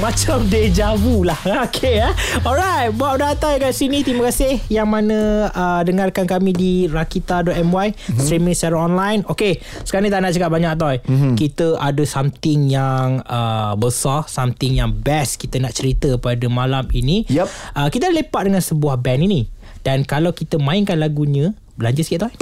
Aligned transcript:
macam 0.00 0.44
deja 0.48 0.92
vu 0.96 1.24
lah. 1.24 1.38
Okay 1.66 1.98
eh. 1.98 2.12
Alright, 2.44 2.92
buat 2.94 3.18
datang 3.18 3.56
kat 3.58 3.72
sini. 3.72 4.04
Terima 4.04 4.28
kasih 4.28 4.60
yang 4.68 4.86
mana 4.86 5.48
uh, 5.50 5.80
dengarkan 5.82 6.28
kami 6.28 6.52
di 6.52 6.72
rakita.my 6.86 7.88
mm-hmm. 7.96 8.20
streaming 8.20 8.54
secara 8.56 8.76
online. 8.86 9.24
Okay, 9.26 9.58
sekarang 9.82 10.06
ni 10.06 10.12
tak 10.12 10.20
nak 10.22 10.32
cakap 10.36 10.50
banyak 10.52 10.72
Toy. 10.76 10.96
Mm-hmm. 11.00 11.32
Kita 11.34 11.66
ada 11.80 12.04
something 12.04 12.68
yang 12.68 13.24
uh, 13.24 13.72
besar, 13.74 14.28
something 14.28 14.76
yang 14.76 14.92
best 14.92 15.40
kita 15.40 15.58
nak 15.58 15.72
cerita 15.72 16.20
pada 16.20 16.44
malam 16.46 16.86
ini. 16.92 17.24
Yup. 17.32 17.48
Uh, 17.72 17.88
kita 17.88 18.12
lepak 18.12 18.46
dengan 18.46 18.60
sebuah 18.60 19.00
band 19.00 19.24
ini. 19.24 19.48
Dan 19.80 20.04
kalau 20.04 20.34
kita 20.34 20.60
mainkan 20.60 21.00
lagunya, 21.00 21.56
belanja 21.80 22.04
sikit 22.04 22.28
Toy. 22.28 22.34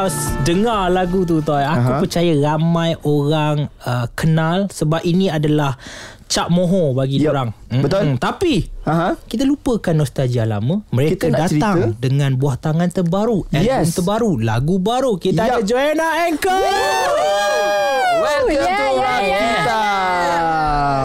Kalau 0.00 0.16
dengar 0.48 0.88
lagu 0.88 1.28
tu 1.28 1.44
Toy 1.44 1.60
Aku 1.60 1.92
Aha. 1.92 2.00
percaya 2.00 2.32
ramai 2.32 2.96
orang 3.04 3.68
uh, 3.84 4.08
Kenal 4.16 4.72
Sebab 4.72 5.04
ini 5.04 5.28
adalah 5.28 5.76
Cap 6.24 6.48
moho 6.48 6.96
bagi 6.96 7.20
Yup, 7.20 7.36
orang 7.36 7.52
betul. 7.68 8.16
Tapi 8.16 8.64
Aha. 8.88 9.20
Kita 9.20 9.44
lupakan 9.44 9.92
nostalgia 9.92 10.48
lama 10.48 10.80
Mereka 10.88 11.28
Kita 11.28 11.36
datang 11.36 11.76
cerita. 11.92 12.00
Dengan 12.00 12.32
buah 12.32 12.56
tangan 12.56 12.88
terbaru 12.88 13.44
Album 13.52 13.60
Yes. 13.60 13.92
terbaru 13.92 14.40
Lagu 14.40 14.80
baru 14.80 15.20
Kita 15.20 15.44
Yup. 15.44 15.52
ada 15.52 15.60
Joanna 15.68 16.08
Anchor 16.24 16.60
Welcome 18.24 18.56
Yeah, 18.56 18.72
to 18.72 18.86
yeah, 18.88 19.04
Rakita. 19.04 19.80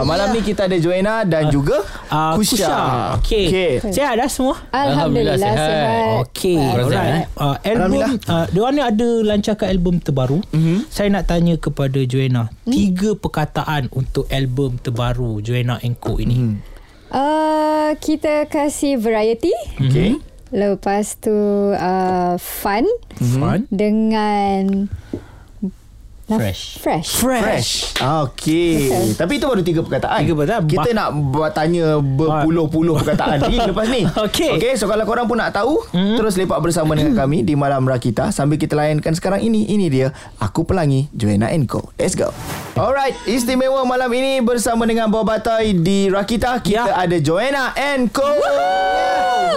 Malam 0.02 0.34
ni 0.34 0.40
kita 0.42 0.66
ada 0.66 0.76
Joanna 0.76 1.22
dan 1.24 1.48
juga 1.48 1.80
uh, 2.10 2.34
Kusha. 2.36 3.16
Okay. 3.22 3.46
okay. 3.48 3.72
Sihat 3.94 4.18
dah 4.18 4.28
semua? 4.28 4.58
Alhamdulillah, 4.74 5.38
Alhamdulillah, 5.38 5.38
sihat. 5.38 5.56
sihat. 5.56 6.20
Okey, 6.26 6.60
alright. 6.60 7.26
Uh, 7.38 7.56
album 7.62 8.00
uh, 8.26 8.46
dia 8.50 8.66
ni 8.74 8.82
ada 8.82 9.08
lancarkan 9.22 9.68
album 9.70 9.94
terbaru. 10.02 10.38
Mm-hmm. 10.52 10.78
Saya 10.90 11.08
nak 11.12 11.24
tanya 11.30 11.54
kepada 11.56 12.00
Joanna, 12.04 12.48
Hmm? 12.66 12.74
tiga 12.74 13.14
perkataan 13.14 13.86
untuk 13.94 14.26
album 14.26 14.82
terbaru 14.82 15.38
Joanna 15.38 15.78
Co 16.02 16.18
ini. 16.18 16.34
Mm. 16.34 16.54
Uh, 17.14 17.94
kita 18.02 18.50
kasih 18.50 18.98
variety. 18.98 19.54
Okay. 19.78 20.18
Lepas 20.50 21.18
tu 21.18 21.34
uh, 21.74 22.34
fun 22.38 22.86
Fun, 23.18 23.66
dengan 23.70 24.86
Fresh. 26.26 26.82
Fresh. 26.82 27.10
Fresh. 27.22 27.70
Okay. 28.02 28.90
Betul. 28.90 29.06
Tapi 29.14 29.32
itu 29.38 29.46
baru 29.46 29.62
tiga 29.62 29.80
perkataan. 29.86 30.18
Tiga 30.26 30.34
perkataan. 30.34 30.66
Kita 30.66 30.88
nak 30.90 31.08
buat 31.30 31.54
tanya 31.54 32.02
berpuluh-puluh 32.02 32.98
perkataan 32.98 33.46
lagi 33.46 33.62
lepas 33.62 33.86
ni. 33.86 34.02
Okey. 34.26 34.58
Okay, 34.58 34.74
so 34.74 34.90
kalau 34.90 35.06
korang 35.06 35.30
pun 35.30 35.38
nak 35.38 35.54
tahu, 35.54 35.86
mm-hmm. 35.94 36.18
terus 36.18 36.34
lepak 36.34 36.58
bersama 36.58 36.98
dengan 36.98 37.14
kami 37.14 37.46
di 37.46 37.54
Malam 37.54 37.86
Rakita 37.86 38.34
sambil 38.34 38.58
kita 38.58 38.74
layankan 38.74 39.14
sekarang 39.14 39.38
ini. 39.38 39.70
Ini 39.70 39.86
dia, 39.86 40.10
Aku 40.42 40.66
Pelangi, 40.66 41.06
Joanna 41.14 41.46
Co. 41.70 41.94
Let's 41.94 42.18
go. 42.18 42.34
Alright, 42.74 43.14
istimewa 43.30 43.86
malam 43.86 44.10
ini 44.10 44.42
bersama 44.42 44.82
dengan 44.82 45.06
Bob 45.06 45.30
Batoy 45.30 45.78
di 45.78 46.10
Rakita. 46.10 46.58
Kita 46.58 46.90
Ya. 46.90 47.06
ada 47.06 47.16
Joanna 47.22 47.70
Co. 48.10 48.26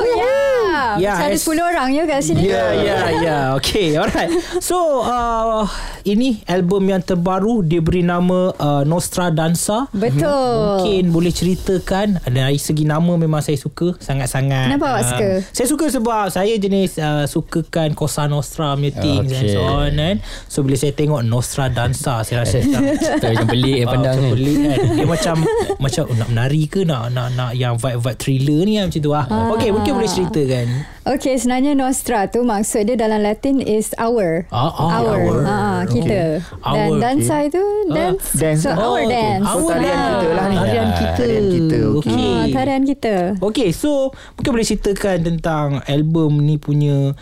Yeah. 0.06 0.50
Ya, 0.98 1.14
Macam 1.16 1.28
ada 1.30 1.38
as- 1.38 1.46
10 1.46 1.60
orang 1.62 1.88
je 1.92 2.04
kat 2.08 2.20
sini. 2.24 2.42
Ya, 2.50 2.66
ya, 2.74 2.98
ya. 3.22 3.38
Okay, 3.60 3.94
alright. 4.00 4.32
So, 4.64 5.04
uh, 5.06 5.68
ini 6.12 6.30
album 6.46 6.86
yang 6.86 7.00
terbaru 7.00 7.62
diberi 7.62 8.02
nama 8.02 8.50
uh, 8.52 8.84
Nostra 8.84 9.30
Dansa. 9.30 9.86
Betul. 9.92 10.26
Mungkin 10.26 11.10
boleh 11.10 11.30
ceritakan 11.30 12.08
dari 12.24 12.58
segi 12.58 12.84
nama 12.84 13.14
memang 13.14 13.40
saya 13.40 13.56
suka 13.56 13.94
sangat-sangat. 13.98 14.70
Kenapa 14.70 14.86
awak 14.88 15.00
Ah, 15.00 15.08
suka? 15.08 15.30
Saya 15.52 15.68
suka 15.68 15.86
sebab 15.88 16.24
saya 16.28 16.54
jenis 16.56 16.98
uh, 16.98 17.24
sukakan 17.24 17.94
Cosa 17.94 18.26
Nostra 18.26 18.74
punya 18.74 18.94
things 18.94 19.30
okay. 19.30 19.38
and 19.38 19.46
Okay. 19.46 19.56
so 19.56 19.62
on 19.62 19.92
kan. 19.94 20.16
So 20.46 20.58
bila 20.62 20.76
saya 20.76 20.92
tengok 20.92 21.22
Nostra 21.22 21.68
Dansa 21.68 22.22
saya 22.22 22.44
rasa 22.44 22.60
macam 22.60 22.82
Cerita 22.92 23.26
macam 23.30 23.48
pelik 23.48 23.76
eh, 23.76 23.82
Ah, 23.82 23.90
pandang 23.90 24.16
kan. 24.16 24.30
pelik 24.32 24.58
kan. 24.60 24.78
Dia 24.92 25.06
macam 25.06 25.36
macam 25.78 26.04
oh, 26.06 26.16
nak 26.16 26.30
menari 26.30 26.64
ke 26.66 26.82
nak 26.82 27.10
nak 27.10 27.28
nak 27.32 27.52
yang 27.54 27.76
vibe-vibe 27.76 28.18
thriller 28.18 28.60
ni 28.64 28.74
kan 28.76 28.86
macam 28.88 29.02
tu 29.02 29.12
ah. 29.12 29.26
Okey, 29.52 29.70
mungkin 29.70 29.92
boleh 29.94 30.08
ceritakan. 30.08 30.68
Okay, 31.10 31.42
sebenarnya 31.42 31.74
Nostra 31.74 32.30
tu 32.30 32.46
maksud 32.46 32.86
dia 32.86 32.94
dalam 32.94 33.26
Latin 33.26 33.66
is 33.66 33.98
hour. 33.98 34.46
Ah, 34.54 34.70
ah, 34.70 35.02
hour. 35.02 35.18
hour. 35.18 35.38
Ah, 35.42 35.82
kita. 35.90 36.38
Okay. 36.38 36.70
Dan 36.70 36.90
dansa 37.02 37.50
itu 37.50 37.64
dance. 37.90 38.38
Dance. 38.38 38.62
So, 38.62 38.78
Oh, 38.78 38.94
our 38.94 39.02
okay. 39.02 39.18
dance. 39.18 39.46
So, 39.50 39.66
tarian 39.74 39.98
Ah. 39.98 40.06
kita 40.06 40.28
lah 40.30 40.46
ni. 40.46 40.56
Tarian 40.62 40.90
kita. 40.94 41.16
tarian 41.18 41.46
kita, 41.50 41.78
okey. 41.98 42.14
Okey. 42.14 42.30
Ah, 42.30 42.46
tarian 42.54 42.84
kita. 42.86 43.14
Okay 43.40 43.70
so 43.74 44.12
Mungkin 44.38 44.52
boleh 44.52 44.68
ceritakan 44.68 45.18
Tentang 45.24 45.68
album 45.88 46.44
ni 46.44 46.60
punya 46.60 47.16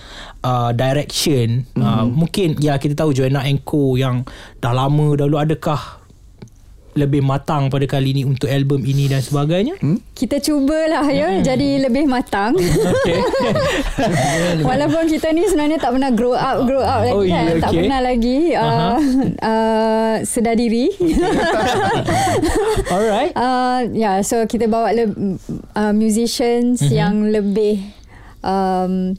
uh, 0.44 0.72
Direction 0.74 1.64
mm-hmm. 1.78 1.84
uh, 1.84 2.06
Mungkin 2.10 2.60
Ya 2.60 2.76
kita 2.82 2.98
tahu 2.98 3.14
Joanna 3.14 3.46
Co 3.64 3.96
Yang 3.96 4.28
dah 4.60 4.74
lama 4.74 5.16
dahulu 5.16 5.38
Adakah 5.38 6.07
Lebih 6.98 7.22
matang 7.22 7.70
pada 7.70 7.86
kali 7.86 8.12
ni 8.12 8.24
Untuk 8.24 8.48
album 8.48 8.82
ini 8.82 9.06
dan 9.06 9.20
sebagainya 9.20 9.78
hmm? 9.78 10.02
Kita 10.12 10.38
cubalah 10.40 11.06
ya 11.08 11.30
Hmm. 11.30 11.44
jadi 11.44 11.68
lebih 11.80 12.06
matang. 12.06 12.58
Okay 12.98 13.20
Walaupun 14.68 15.06
kita 15.06 15.30
ni 15.30 15.46
sebenarnya 15.46 15.78
tak 15.78 15.94
pernah 15.94 16.10
grow 16.10 16.34
up 16.34 16.58
grow 16.64 16.82
up 16.82 17.02
lagi 17.04 17.14
Oh, 17.14 17.24
kan. 17.24 17.46
Tak 17.60 17.70
okay. 17.70 17.80
pernah 17.80 18.02
lagi 18.02 18.38
uh, 18.52 18.98
uh, 19.52 20.16
sedar 20.24 20.56
diri. 20.56 20.90
Alright 22.88 23.32
uh, 23.34 23.86
yeah, 23.92 24.20
so 24.22 24.42
kita 24.44 24.66
bawa 24.66 24.92
le- 24.92 25.38
uh, 25.74 25.94
musicians 25.94 26.80
Mhm. 26.80 26.84
mm-hmm. 26.84 26.96
yang 26.96 27.16
lebih 27.28 27.76
um, 28.42 29.14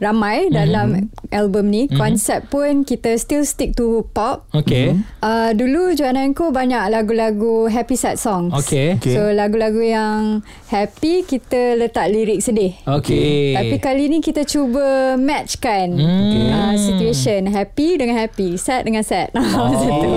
ramai 0.00 0.48
Mhm. 0.48 0.52
dalam 0.52 0.88
album 1.30 1.68
ni. 1.68 1.84
Mm-hmm. 1.84 1.94
Konsep 1.94 2.48
pun 2.48 2.82
kita 2.82 3.14
still 3.14 3.44
stick 3.44 3.72
to 3.72 4.02
pop. 4.10 4.48
Okay 4.50 4.96
Uh, 5.20 5.52
dulu 5.52 5.92
Joanna 5.92 6.24
Co 6.30 6.48
banyak 6.48 6.88
lagu-lagu 6.88 7.68
happy 7.68 7.94
sad 7.94 8.16
songs. 8.16 8.56
Okay 8.56 8.96
Okay. 8.96 9.12
So 9.12 9.28
lagu-lagu 9.30 9.78
yang 9.78 10.40
happy 10.66 11.22
kita 11.22 11.76
letak 11.76 12.08
lirik 12.08 12.40
sedih. 12.40 12.72
Okay 12.82 13.52
Tapi 13.52 13.76
kali 13.76 14.08
ni 14.08 14.18
kita 14.18 14.42
cuba 14.42 14.80
matchkan 15.14 15.92
Hmm. 15.92 16.48
uh, 16.48 16.74
situation 16.74 17.44
happy 17.46 17.94
dengan 17.94 18.16
happy, 18.16 18.56
sad 18.56 18.82
dengan 18.82 19.02
sad. 19.02 19.28
Macam 19.36 19.90
tu. 19.94 20.12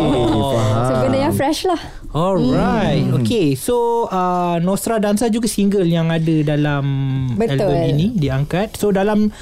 So 0.81 0.93
benda 0.97 1.19
yang 1.19 1.33
fresh 1.33 1.63
lah. 1.63 1.79
Alright 2.13 3.09
Okay 3.15 3.57
So 3.57 4.05
uh, 4.05 4.57
Nostra 4.59 4.97
Dansa 4.97 5.27
juga 5.27 5.45
single 5.45 5.83
Yang 5.83 6.07
ada 6.13 6.35
dalam 6.47 6.85
Betul. 7.33 7.57
Album 7.65 7.77
ini 7.89 8.05
Diangkat 8.13 8.77
So 8.77 8.89
dalam 8.89 9.33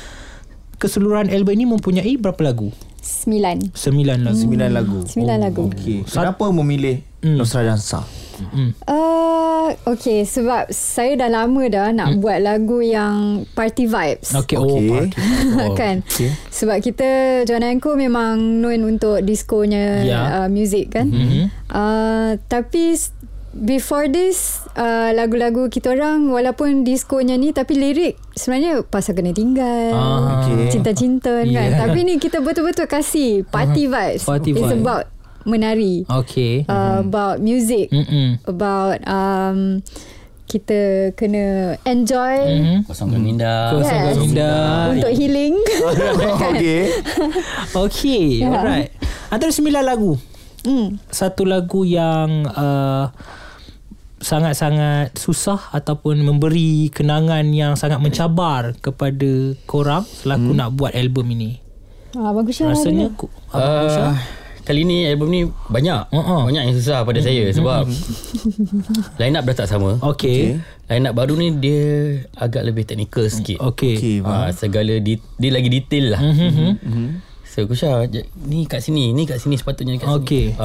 Keseluruhan 0.81 1.30
album 1.30 1.53
ini 1.53 1.66
Mempunyai 1.68 2.18
berapa 2.18 2.42
lagu? 2.42 2.74
Sembilan. 2.97 3.69
Sembilan 3.72 4.18
lagu 4.19 4.38
Sembilan 4.38 4.69
lagu. 4.72 4.97
Sembilan 5.06 5.38
lagu. 5.40 5.64
Okay. 5.69 6.02
Kenapa 6.03 6.50
memilih 6.50 6.97
Hmm. 7.22 7.38
Nostradansa? 7.38 8.02
Uh, 8.90 9.70
okay 9.86 10.25
sebab 10.25 10.74
saya 10.74 11.14
dah 11.16 11.30
lama 11.31 11.62
dah 11.70 11.94
nak 11.94 12.18
buat 12.18 12.41
lagu 12.41 12.81
yang 12.81 13.46
party 13.53 13.86
vibes. 13.86 14.34
Okay, 14.36 14.58
Okay. 14.58 14.58
oh 14.58 14.81
party. 14.81 15.18
Oh. 15.62 15.78
kan 15.78 16.02
Okay. 16.03 16.34
sebab 16.50 16.81
kita 16.81 17.09
Joanna 17.46 17.70
Co 17.78 17.94
memang 17.94 18.41
known 18.58 18.81
untuk 18.88 19.22
disconya 19.22 20.02
Ya. 20.02 20.22
uh, 20.41 20.50
music 20.50 20.90
kan 20.91 21.08
Mhm. 21.08 21.53
uh, 21.70 22.41
tapi 22.44 22.97
before 23.53 24.07
this 24.07 24.38
uh, 24.73 25.12
lagu-lagu 25.12 25.67
kita 25.67 25.91
orang 25.91 26.28
walaupun 26.28 26.81
disconya 26.81 27.35
ni 27.35 27.51
tapi 27.51 27.75
lirik 27.75 28.16
sebenarnya 28.31 28.81
pasal 28.81 29.12
kena 29.12 29.31
tinggal 29.31 29.91
Ah, 29.91 30.39
okay. 30.41 30.72
cinta-cinta 30.72 31.44
kan 31.44 31.45
Yeah. 31.45 31.75
tapi 31.78 32.03
ni 32.03 32.16
kita 32.16 32.40
betul-betul 32.40 32.85
kasih 32.85 33.44
party 33.45 33.85
vibes 33.85 34.23
Party 34.23 34.51
it's 34.51 34.61
vibe. 34.61 34.79
about 34.79 35.03
menari 35.41 36.07
Okay. 36.07 36.63
uh, 36.66 37.01
about 37.01 37.38
music 37.38 37.90
Mm-mm. 37.90 38.40
about 38.45 39.03
um, 39.03 39.84
kita 40.45 41.11
kena 41.13 41.75
enjoy 41.81 42.35
Mhm. 42.44 42.78
Kosongkan 42.84 43.19
minda. 43.19 43.72
Kosongkan 43.72 44.03
Yes. 44.06 44.19
minda. 44.22 44.51
untuk 44.91 45.11
healing 45.11 45.56
kan 46.40 46.51
okay. 46.51 46.81
Okay, 47.73 48.26
Ya. 48.40 48.52
alright. 48.53 48.91
Antara 49.28 49.47
sembilan 49.49 49.79
lagu, 49.81 50.20
hmm. 50.61 51.08
satu 51.08 51.43
lagu 51.43 51.84
yang 51.84 52.43
uh, 52.46 53.08
sangat-sangat 54.22 55.12
susah 55.14 55.70
ataupun 55.72 56.18
memberi 56.18 56.88
kenangan 56.88 57.44
yang 57.47 57.73
sangat 57.73 57.97
mencabar 57.97 58.72
kepada 58.76 59.29
korang 59.66 60.06
selaku 60.06 60.52
nak 60.52 60.72
buat 60.72 60.94
album 60.94 61.26
ini. 61.32 61.58
ah, 62.14 62.29
bagus 62.29 62.59
lah 62.59 62.72
Rasanya 62.72 63.09
ku- 63.12 63.32
Abang 63.50 63.84
Usha? 63.84 64.03
Uh, 64.06 64.16
kali 64.62 64.84
ni 64.84 65.03
album 65.03 65.28
ni 65.28 65.41
banyak. 65.68 66.08
Uh-uh. 66.08 66.46
Banyak 66.46 66.64
yang 66.64 66.76
susah 66.76 67.02
pada 67.02 67.18
saya 67.18 67.50
sebab 67.50 67.90
line 69.20 69.34
up 69.34 69.44
dah 69.44 69.56
tak 69.56 69.66
sama. 69.66 69.97
Okay. 70.06 70.62
Line 70.85 71.08
up 71.08 71.14
baru 71.14 71.34
ni 71.34 71.56
dia 71.56 71.82
agak 72.35 72.62
lebih 72.64 72.84
teknikal 72.84 73.26
sikit. 73.26 73.58
Okay. 73.74 73.97
Okay. 73.97 74.16
Ah, 74.22 74.52
segala 74.52 74.97
di, 74.97 75.17
dia 75.35 75.50
lagi 75.50 75.67
detail 75.67 76.14
lah. 76.14 76.22
Mhm. 76.22 77.30
So 77.52 77.68
Kusha 77.68 78.08
Ni 78.42 78.64
kat 78.64 78.80
sini 78.80 79.12
Ni 79.12 79.28
kat 79.28 79.38
sini 79.38 79.59
sepatutnya 79.59 80.00
kat 80.00 80.08
Okey. 80.08 80.56
sini 80.56 80.64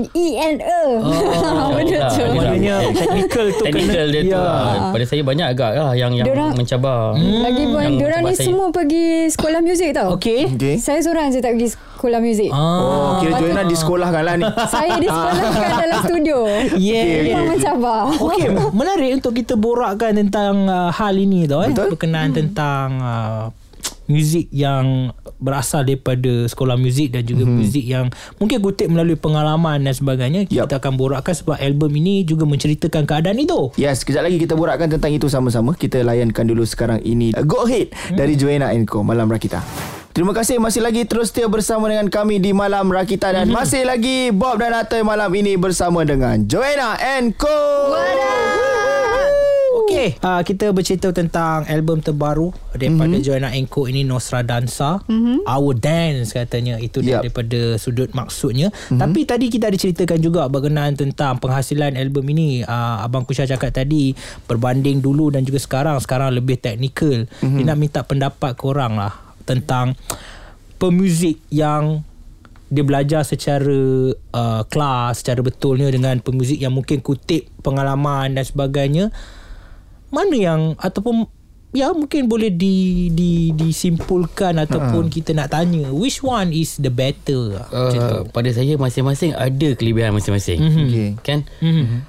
Ah, 0.00 0.08
16 0.08 0.16
E 0.16 0.26
and 0.34 0.58
E. 0.58 0.82
Benda 1.76 1.98
lah, 1.98 2.08
tu. 2.08 2.24
dia 2.24 2.24
lah. 2.24 2.32
Maknanya 2.32 2.76
technical 2.90 3.46
tu 3.52 3.62
Technical 3.68 4.06
dia 4.08 4.22
tu 4.22 4.30
Ya. 4.32 4.40
ah. 4.40 4.88
Pada 4.88 5.04
saya 5.04 5.20
banyak 5.20 5.46
agak 5.46 5.70
lah 5.76 5.92
Yang 5.92 6.12
yang 6.16 6.26
Diorang- 6.26 6.56
mencabar 6.56 7.00
Lagi 7.12 7.62
pun 7.68 7.80
Yang 7.82 7.94
diorang 8.00 8.20
ni 8.22 8.32
saya- 8.32 8.46
semua 8.48 8.66
pergi 8.72 9.06
sekolah 9.28 9.60
muzik 9.60 9.90
tau. 9.92 10.08
Okey. 10.16 10.40
Okay. 10.56 10.74
Saya 10.78 10.98
seorang 10.98 11.28
je 11.28 11.38
tak 11.38 11.52
pergi 11.52 11.68
sekolah 11.68 12.18
muzik. 12.18 12.48
Ah. 12.48 12.56
Oh, 12.56 13.10
kira 13.20 13.32
Joanna 13.36 13.62
disekolahkan 13.62 14.22
lah 14.24 14.34
ni. 14.34 14.44
Saya 14.74 14.92
disekolahkan 14.96 15.68
dalam 15.78 15.98
studio. 16.02 16.38
Yeah. 16.74 17.04
Okey, 17.04 17.20
Memang 17.22 17.36
okey. 17.36 17.50
mencabar. 17.52 18.00
Okey, 18.10 18.46
menarik 18.80 19.10
untuk 19.20 19.32
kita 19.34 19.54
borakkan 19.54 20.16
tentang 20.16 20.64
uh, 20.64 20.88
hal 20.88 21.14
ini 21.14 21.44
tau 21.44 21.60
eh. 21.60 21.70
Betul. 21.70 21.92
Berkenaan 21.92 22.30
hmm. 22.30 22.38
tentang 22.38 22.88
uh, 22.98 23.44
muzik 24.12 24.46
yang 24.52 25.16
berasal 25.40 25.82
daripada 25.82 26.46
sekolah 26.46 26.76
muzik 26.76 27.16
dan 27.16 27.24
juga 27.24 27.48
hmm. 27.48 27.54
muzik 27.56 27.84
yang 27.88 28.12
mungkin 28.36 28.60
kutip 28.60 28.92
melalui 28.92 29.16
pengalaman 29.16 29.82
dan 29.82 29.94
sebagainya. 29.96 30.46
Yup. 30.52 30.68
Kita 30.68 30.78
akan 30.78 30.94
borakkan 31.00 31.32
sebab 31.32 31.56
album 31.56 31.90
ini 31.96 32.22
juga 32.28 32.44
menceritakan 32.44 33.08
keadaan 33.08 33.40
itu. 33.40 33.72
Yes, 33.80 34.04
kejap 34.04 34.28
lagi 34.28 34.36
kita 34.36 34.54
borakkan 34.54 34.92
tentang 34.92 35.16
itu 35.16 35.26
sama-sama. 35.32 35.72
Kita 35.72 36.04
layankan 36.04 36.44
dulu 36.44 36.62
sekarang 36.68 37.00
ini. 37.02 37.32
Uh, 37.32 37.42
Go 37.42 37.64
ahead 37.64 37.90
dari 38.12 38.36
Joanna 38.36 38.70
Co. 38.84 39.00
Malam 39.00 39.32
Rakita. 39.32 39.64
Terima 40.12 40.36
kasih 40.36 40.60
masih 40.60 40.84
lagi 40.84 41.08
terus 41.08 41.32
setia 41.32 41.48
bersama 41.48 41.88
dengan 41.88 42.12
kami 42.12 42.36
di 42.36 42.52
Malam 42.52 42.92
Rakita 42.92 43.32
dan 43.32 43.48
masih 43.48 43.88
lagi 43.88 44.28
Bob 44.28 44.60
dan 44.60 44.76
Atoy 44.76 45.00
malam 45.00 45.32
ini 45.32 45.56
bersama 45.56 46.04
dengan 46.04 46.44
Joanna 46.44 47.00
Co. 47.40 47.56
Okey, 49.82 50.14
uh, 50.22 50.42
kita 50.46 50.70
bercerita 50.70 51.10
tentang 51.10 51.66
album 51.66 51.98
terbaru 51.98 52.54
daripada 52.70 53.18
mm-hmm. 53.18 53.26
Joanna 53.26 53.50
Enko 53.50 53.90
ini 53.90 54.06
Nostra 54.06 54.46
Dansa. 54.46 55.02
Mm-hmm. 55.10 55.42
Our 55.42 55.74
Dance 55.74 56.30
katanya 56.30 56.78
itu 56.78 57.02
yep. 57.02 57.26
daripada 57.26 57.74
sudut 57.82 58.14
maksudnya. 58.14 58.70
Mm-hmm. 58.70 59.00
Tapi 59.02 59.20
tadi 59.26 59.46
kita 59.50 59.74
ada 59.74 59.78
ceritakan 59.78 60.18
juga 60.22 60.46
berkenaan 60.46 60.94
tentang 60.94 61.42
penghasilan 61.42 61.98
album 61.98 62.30
ini. 62.30 62.62
Uh, 62.62 63.02
Abang 63.02 63.26
Kusha 63.26 63.42
cakap 63.42 63.74
tadi 63.74 64.14
berbanding 64.46 65.02
dulu 65.02 65.34
dan 65.34 65.42
juga 65.42 65.58
sekarang 65.58 65.98
sekarang 65.98 66.30
lebih 66.30 66.62
teknikal. 66.62 67.26
Mm-hmm. 67.26 67.58
Dia 67.58 67.64
nak 67.66 67.78
minta 67.78 68.00
pendapat 68.06 68.54
korang 68.54 68.94
lah 68.94 69.12
tentang 69.42 69.98
pemuzik 70.78 71.42
yang 71.50 72.06
dia 72.72 72.86
belajar 72.86 73.20
secara 73.20 74.16
uh, 74.16 74.62
kelas, 74.64 75.20
secara 75.20 75.44
betulnya 75.44 75.92
dengan 75.92 76.16
pemuzik 76.24 76.56
yang 76.56 76.72
mungkin 76.72 77.04
kutip 77.04 77.52
pengalaman 77.60 78.32
dan 78.32 78.44
sebagainya 78.48 79.12
mana 80.12 80.36
yang 80.36 80.60
ataupun 80.76 81.24
ya 81.72 81.88
mungkin 81.96 82.28
boleh 82.28 82.52
di 82.52 83.08
di 83.08 83.50
disimpulkan 83.56 84.60
ataupun 84.60 85.08
kita 85.08 85.32
nak 85.32 85.56
tanya 85.56 85.88
which 85.88 86.20
one 86.20 86.52
is 86.52 86.76
the 86.78 86.92
better 86.92 87.64
uh, 87.72 88.22
Pada 88.28 88.52
saya 88.52 88.76
masing-masing 88.76 89.32
Ada 89.32 89.72
kelebihan 89.74 90.12
masing-masing 90.12 90.60
mm-hmm. 90.60 90.86
Okey. 90.86 91.08
Kan 91.24 91.48
Mhm. 91.64 92.04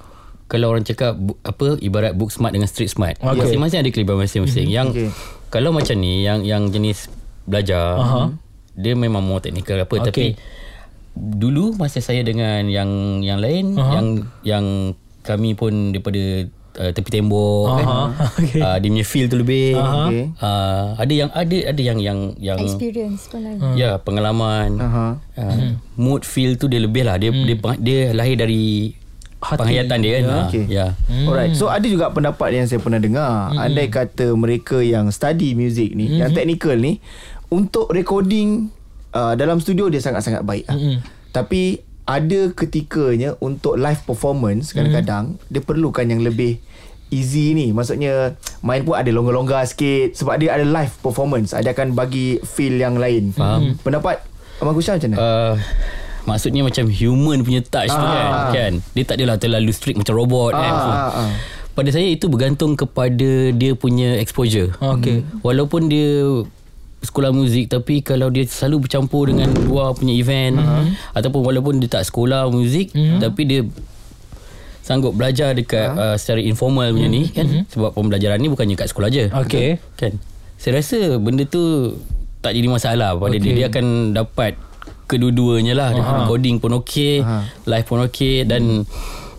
Kalau 0.51 0.69
orang 0.69 0.83
cakap 0.83 1.15
Apa 1.41 1.79
Ibarat 1.79 2.13
book 2.13 2.29
smart 2.29 2.51
dengan 2.51 2.67
street 2.67 2.91
smart 2.91 3.15
Okey. 3.23 3.39
Masing-masing 3.39 3.79
ada 3.79 3.89
kelebihan 3.89 4.19
masing-masing 4.19 4.67
Yang 4.67 4.87
Okey. 4.91 5.09
Kalau 5.47 5.71
macam 5.71 5.95
ni 5.95 6.27
Yang 6.27 6.39
yang 6.43 6.63
jenis 6.67 7.07
Belajar 7.47 7.97
Aha. 7.97 8.21
Dia 8.75 8.93
memang 8.99 9.23
more 9.23 9.39
teknikal 9.39 9.79
apa 9.79 9.95
Okey. 9.95 10.05
Tapi 10.11 10.25
Dulu 11.15 11.79
masa 11.79 12.03
saya 12.03 12.19
dengan 12.19 12.67
Yang 12.67 12.91
yang 13.23 13.39
lain 13.39 13.79
Aha. 13.79 13.91
Yang 13.95 14.07
Yang 14.43 14.65
Kami 15.23 15.55
pun 15.55 15.95
daripada 15.95 16.51
uh, 16.75 16.91
Tepi 16.91 17.09
tembok 17.11 17.65
Aha. 17.69 17.79
kan 17.79 17.87
Okey. 18.37 18.59
uh, 18.59 18.77
Dia 18.77 18.89
punya 18.89 19.05
feel 19.05 19.25
tu 19.25 19.35
lebih 19.35 19.73
Aha. 19.73 20.07
Okey. 20.07 20.23
uh, 20.35 20.85
Ada 20.95 21.13
yang 21.15 21.29
Ada 21.29 21.57
ada 21.69 21.81
yang 21.81 21.97
Yang 21.97 22.19
yang 22.37 22.57
Experience 22.57 23.27
pun 23.27 23.39
lain. 23.41 23.59
Ya 23.73 23.97
pengalaman 23.97 24.77
Aha. 24.77 25.07
uh, 25.35 25.57
Mood 25.93 26.23
feel 26.23 26.55
tu 26.55 26.65
dia 26.65 26.77
lebih 26.77 27.03
lah 27.03 27.15
Dia, 27.15 27.29
dia, 27.29 27.55
peng- 27.55 27.77
dia 27.77 28.11
lahir 28.11 28.35
dari 28.35 28.93
Hati. 29.43 29.59
Penghayatan 29.59 29.97
dia 29.99 30.11
kan 30.13 30.23
Ya. 30.23 30.31
ya. 30.31 30.39
Okey. 30.41 30.63
ya. 30.71 30.87
Hmm. 31.03 31.25
Alright. 31.27 31.51
So 31.51 31.67
ada 31.67 31.83
juga 31.83 32.07
pendapat 32.07 32.55
yang 32.55 32.63
saya 32.63 32.79
pernah 32.79 32.95
dengar. 32.95 33.51
Hmm. 33.51 33.59
Andai 33.59 33.91
kata 33.91 34.31
mereka 34.33 34.79
yang 34.79 35.11
study 35.11 35.51
music 35.51 35.91
ni, 35.91 36.07
hmm. 36.07 36.15
yang 36.15 36.31
technical 36.31 36.71
ni 36.73 37.03
untuk 37.49 37.91
recording 37.91 38.71
uh, 39.11 39.35
dalam 39.35 39.59
studio 39.59 39.91
dia 39.91 39.99
sangat-sangat 39.99 40.41
baik. 40.41 40.63
Hmm. 40.65 41.03
Tapi 41.29 41.83
ada 42.03 42.51
ketikanya 42.51 43.39
untuk 43.39 43.75
live 43.75 44.03
performance 44.03 44.75
kadang-kadang 44.75 45.39
dia 45.47 45.59
perlukan 45.59 46.03
yang 46.03 46.19
lebih 46.19 46.59
easy 47.09 47.53
ni. 47.53 47.69
Maksudnya 47.69 48.33
main 48.59 48.81
pun 48.81 48.97
ada 48.97 49.07
longgar-longgar 49.07 49.63
sikit 49.63 50.11
sebab 50.13 50.35
dia 50.35 50.51
ada 50.51 50.65
live 50.65 50.91
performance. 50.99 51.53
Dia 51.53 51.71
akan 51.71 51.93
bagi 51.93 52.41
feel 52.41 52.75
yang 52.75 52.97
lain. 52.97 53.31
Faham. 53.31 53.77
Pendapat 53.79 54.19
Abang 54.57 54.73
Kushan 54.73 54.97
macam 54.97 55.09
mana? 55.11 55.19
Uh, 55.19 55.53
maksudnya 56.23 56.61
macam 56.61 56.85
human 56.87 57.43
punya 57.43 57.61
touch 57.61 57.87
tu 57.87 57.99
Ah. 57.99 58.49
kan, 58.49 58.51
kan. 58.51 58.73
Dia 58.91 59.03
tak 59.03 59.15
adalah 59.19 59.35
terlalu 59.37 59.71
strict 59.71 59.95
macam 59.95 60.15
robot 60.15 60.51
kan. 60.51 60.71
Ah, 60.71 60.79
So, 60.79 60.89
ah, 60.89 61.11
ah. 61.21 61.31
Pada 61.73 61.89
saya 61.89 62.05
itu 62.05 62.29
bergantung 62.29 62.77
kepada 62.77 63.29
dia 63.49 63.71
punya 63.73 64.17
exposure. 64.17 64.73
Okey. 64.77 65.25
Walaupun 65.41 65.89
dia 65.89 66.45
sekolah 67.03 67.35
muzik 67.35 67.67
tapi 67.67 67.99
kalau 67.99 68.31
dia 68.31 68.47
selalu 68.47 68.87
bercampur 68.87 69.27
dengan 69.27 69.51
luar 69.67 69.91
punya 69.93 70.15
event 70.15 70.55
uh-huh. 70.57 70.87
ataupun 71.13 71.43
walaupun 71.43 71.77
dia 71.83 71.91
tak 71.91 72.07
sekolah 72.07 72.47
muzik 72.47 72.95
uh-huh. 72.95 73.19
tapi 73.19 73.41
dia 73.43 73.61
sanggup 74.83 75.15
belajar 75.15 75.55
dekat 75.55 75.95
uh, 75.95 76.15
secara 76.19 76.43
informal 76.43 76.91
punya 76.91 77.07
ni 77.07 77.31
kan 77.31 77.47
sebab 77.71 77.95
pembelajaran 77.95 78.35
ni 78.39 78.51
bukannya 78.51 78.75
kat 78.75 78.91
sekolah 78.91 79.07
je 79.07 79.31
Okey. 79.31 79.79
kan 79.95 80.19
saya 80.59 80.79
rasa 80.79 81.19
benda 81.19 81.47
tu 81.47 81.95
tak 82.43 82.51
jadi 82.51 82.67
masalah 82.67 83.15
pada 83.15 83.35
Okey. 83.35 83.43
dia 83.43 83.53
dia 83.63 83.67
akan 83.71 84.11
dapat 84.11 84.59
kedua-duanya 85.07 85.73
lah 85.75 85.89
uh 85.95 86.23
recording 86.23 86.59
pun 86.59 86.71
okey 86.83 87.23
Aha. 87.23 87.47
live 87.67 87.87
pun 87.87 87.99
okey 88.07 88.43
dan 88.47 88.87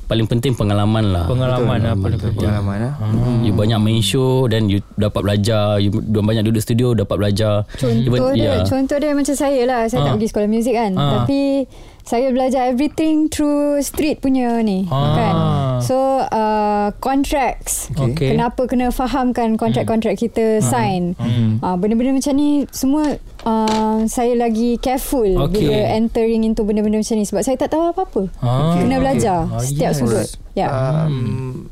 paling 0.04 0.24
penting 0.24 0.52
pengalaman 0.52 1.04
lah 1.06 1.24
Pengalaman 1.24 1.78
lah 1.78 1.94
paling 1.94 2.16
penting. 2.18 2.44
Pengalaman 2.44 2.78
ah. 2.82 2.92
You 3.40 3.50
banyak 3.50 3.78
main 3.78 4.00
show 4.00 4.44
Dan 4.44 4.66
you 4.66 4.78
dapat 4.94 5.20
belajar 5.20 5.76
You 5.76 5.88
banyak 6.04 6.42
duduk 6.42 6.60
studio 6.60 6.92
Dapat 6.92 7.16
belajar 7.16 7.64
Contoh 7.70 8.04
Even- 8.06 8.32
dia 8.32 8.44
yeah. 8.54 8.62
Contoh 8.62 8.96
dia 8.96 9.10
macam 9.10 9.32
saya 9.32 9.62
lah 9.64 9.80
Saya 9.84 10.00
Ah. 10.00 10.06
tak 10.06 10.12
pergi 10.16 10.28
sekolah 10.28 10.48
muzik 10.48 10.74
kan 10.74 10.92
Ah. 10.92 11.10
Tapi 11.18 11.64
Saya 12.04 12.28
belajar 12.30 12.68
everything 12.68 13.26
Through 13.26 13.80
street 13.80 14.20
punya 14.20 14.60
ni 14.60 14.84
Ah. 14.86 15.16
kan? 15.16 15.34
So 15.80 15.96
uh, 16.20 16.92
Contracts. 17.00 17.88
Okey. 17.92 18.36
Kenapa 18.36 18.68
kena 18.68 18.92
fahamkan 18.92 19.56
Kontrak-kontrak 19.56 20.14
kita 20.14 20.60
sign? 20.60 21.16
Uh, 21.58 21.76
Benda-benda 21.80 22.12
macam 22.12 22.36
ni 22.36 22.68
Semua 22.68 23.08
uh, 23.42 23.98
Saya 24.04 24.36
lagi 24.36 24.76
careful 24.78 25.48
Okey. 25.48 25.64
Bila 25.64 25.96
entering 25.96 26.44
into 26.44 26.60
benda-benda 26.62 27.00
macam 27.00 27.16
ni. 27.16 27.24
Sebab 27.24 27.40
saya 27.40 27.56
tak 27.56 27.72
tahu 27.72 27.88
apa-apa. 27.88 28.28
Ah. 28.38 28.76
Kena 28.76 29.00
belajar 29.00 29.48
Ah, 29.48 29.64
Setiap 29.64 29.92
yes. 29.92 29.98
sudut. 29.98 30.28
Ya. 30.52 30.68
um, 30.70 31.66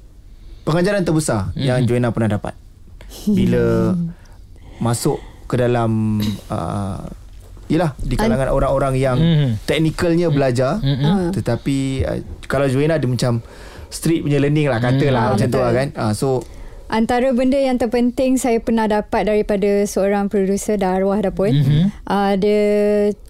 pengajaran 0.63 1.03
terbesar 1.03 1.53
hmm. 1.53 1.61
yang 1.61 1.79
Joanna 1.85 2.09
pernah 2.09 2.35
dapat. 2.35 2.57
Bila 3.29 3.93
masuk 4.87 5.21
ke 5.45 5.61
dalam 5.61 6.19
uh, 6.49 7.05
Yelah 7.73 7.97
Di 7.97 8.15
kalangan 8.21 8.53
orang-orang 8.53 8.95
yang 9.01 9.17
Hmm. 9.17 9.57
Teknikalnya 9.65 10.29
belajar 10.29 10.77
Hmm. 10.85 11.33
Tetapi 11.33 11.77
uh, 12.05 12.19
Kalau 12.45 12.69
Joanna 12.69 13.01
dia 13.01 13.09
macam 13.09 13.41
Street 13.89 14.21
punya 14.21 14.37
learning 14.37 14.69
lah 14.69 14.77
Katalah 14.77 15.23
Ah, 15.23 15.31
macam 15.33 15.49
tu 15.49 15.57
lah 15.57 15.73
kan 15.73 15.89
uh, 15.97 16.13
So 16.13 16.45
Antara 16.93 17.33
benda 17.33 17.57
yang 17.57 17.81
terpenting 17.81 18.37
saya 18.37 18.61
pernah 18.61 18.85
dapat 18.85 19.25
daripada 19.25 19.81
seorang 19.89 20.29
producer 20.29 20.77
dah 20.77 21.01
arwah 21.01 21.25
dah 21.25 21.33
pun. 21.33 21.49
Mm-hmm. 21.49 21.85
Uh, 22.05 22.33
dia 22.37 22.65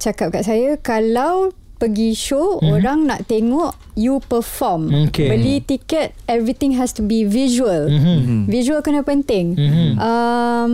cakap 0.02 0.34
kat 0.34 0.42
saya 0.42 0.74
kalau 0.82 1.54
pergi 1.78 2.10
show 2.10 2.58
mm-hmm. 2.58 2.74
orang 2.74 2.98
nak 3.06 3.22
tengok 3.30 3.78
you 3.94 4.18
perform. 4.26 4.90
Okay. 5.06 5.30
Beli 5.30 5.62
tiket 5.62 6.10
everything 6.26 6.74
has 6.74 6.90
to 6.90 7.06
be 7.06 7.22
visual. 7.22 7.86
Mhm. 7.86 8.50
Visual 8.50 8.82
kena 8.82 9.06
penting. 9.06 9.54
Mhm. 9.54 9.94
Um 9.94 10.70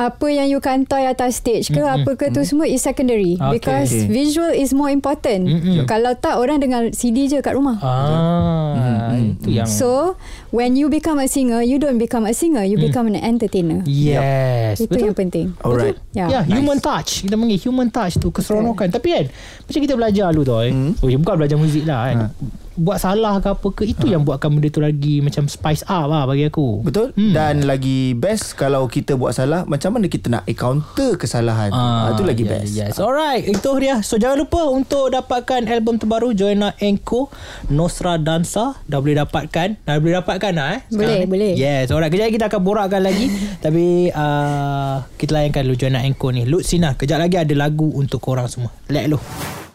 apa 0.00 0.26
yang 0.32 0.48
you 0.48 0.64
kantoi 0.64 1.04
atas 1.04 1.44
stage 1.44 1.68
ke 1.68 1.76
mm-hmm. 1.76 2.08
apa 2.08 2.10
ke 2.16 2.32
tu 2.32 2.40
semua 2.40 2.64
is 2.64 2.80
secondary 2.80 3.36
Okay. 3.36 3.60
because 3.60 3.92
Okay. 3.92 4.08
visual 4.08 4.48
is 4.48 4.72
more 4.72 4.88
important. 4.88 5.44
Mm-mm. 5.44 5.84
Kalau 5.84 6.16
tak 6.16 6.40
orang 6.40 6.56
dengar 6.56 6.88
CD 6.96 7.28
je 7.28 7.44
kat 7.44 7.52
rumah. 7.52 7.76
Ah, 7.84 9.12
itu 9.12 9.60
yang 9.60 9.68
So 9.68 10.16
when 10.48 10.72
you 10.72 10.88
become 10.88 11.20
a 11.20 11.28
singer, 11.28 11.60
you 11.60 11.76
don't 11.76 12.00
become 12.00 12.24
a 12.24 12.32
singer, 12.32 12.64
you 12.64 12.80
become 12.80 13.12
an 13.12 13.20
entertainer. 13.20 13.84
Yes, 13.84 14.80
Itu 14.80 14.96
betul. 14.96 15.12
yang 15.12 15.16
penting. 15.16 15.46
Alright 15.60 16.00
Ya. 16.16 16.26
Ya, 16.26 16.40
yeah, 16.40 16.42
human 16.48 16.80
touch. 16.80 17.28
Kita 17.28 17.36
panggil 17.36 17.60
human 17.60 17.92
touch 17.92 18.16
tu 18.16 18.32
keseronokan. 18.32 18.88
Tapi 18.88 19.08
kan 19.12 19.24
macam 19.68 19.80
kita 19.84 19.94
belajar 19.94 20.26
dulu 20.32 20.44
tau 20.48 20.60
eh. 20.64 20.72
Hmm. 20.72 20.96
Oh, 21.04 21.08
ya, 21.12 21.16
bukan 21.20 21.34
belajar 21.44 21.56
muzik 21.60 21.84
lah 21.84 22.00
kan. 22.08 22.16
Ha. 22.16 22.26
Buat 22.78 23.02
salah 23.02 23.42
ke 23.42 23.48
apa 23.50 23.68
ke 23.74 23.82
itu 23.82 24.06
yang 24.06 24.22
buatkan 24.22 24.52
benda 24.54 24.70
tu 24.70 24.78
lagi 24.78 25.18
macam 25.18 25.50
spice 25.50 25.82
up 25.90 26.06
lah 26.06 26.26
bagi 26.26 26.46
aku. 26.46 26.86
Betul 26.86 27.10
hmm. 27.14 27.32
Dan 27.34 27.54
lagi 27.66 28.12
best 28.14 28.56
Kalau 28.58 28.86
kita 28.90 29.14
buat 29.14 29.36
salah 29.36 29.62
Macam 29.68 29.96
mana 29.96 30.06
kita 30.10 30.26
nak 30.32 30.44
counter 30.54 31.14
kesalahan 31.16 31.70
tu 31.70 31.78
ah, 31.78 32.12
Itu 32.12 32.22
lagi 32.26 32.44
yeah, 32.44 32.52
best 32.52 32.72
Yes. 32.74 32.94
Alright, 32.98 33.44
itu 33.46 33.70
dia. 33.80 34.02
So 34.04 34.16
jangan 34.16 34.46
lupa 34.46 34.62
untuk 34.70 35.12
dapatkan 35.12 35.66
album 35.68 35.98
terbaru 36.00 36.32
Joanna 36.32 36.74
Enko 36.78 37.28
Nostra 37.72 38.16
Dansa 38.16 38.78
dah 38.86 38.98
boleh 39.02 39.18
dapatkan. 39.18 39.68
Dah 39.84 39.96
boleh 39.98 40.14
dapatkan 40.22 40.50
dah 40.54 40.68
eh. 40.78 40.80
Boleh, 40.88 40.96
sekarang 40.96 41.20
ni? 41.20 41.28
boleh. 41.28 41.52
Yes. 41.56 41.90
Alright, 41.90 42.10
kejap 42.10 42.24
lagi 42.30 42.34
kita 42.38 42.46
akan 42.50 42.60
borakkan 42.62 43.02
lagi. 43.02 43.26
Tapi 43.64 44.10
uh, 44.12 44.96
kita 45.18 45.30
layankan 45.36 45.62
dulu 45.66 45.76
Joanna 45.76 46.00
Enko 46.06 46.28
ni. 46.32 46.46
Lut 46.46 46.62
Sina, 46.64 46.94
kejap 46.94 47.18
lagi 47.20 47.36
ada 47.38 47.54
lagu 47.54 47.90
untuk 47.94 48.22
korang 48.22 48.46
semua. 48.46 48.72
Let 48.88 49.10
lo. 49.10 49.20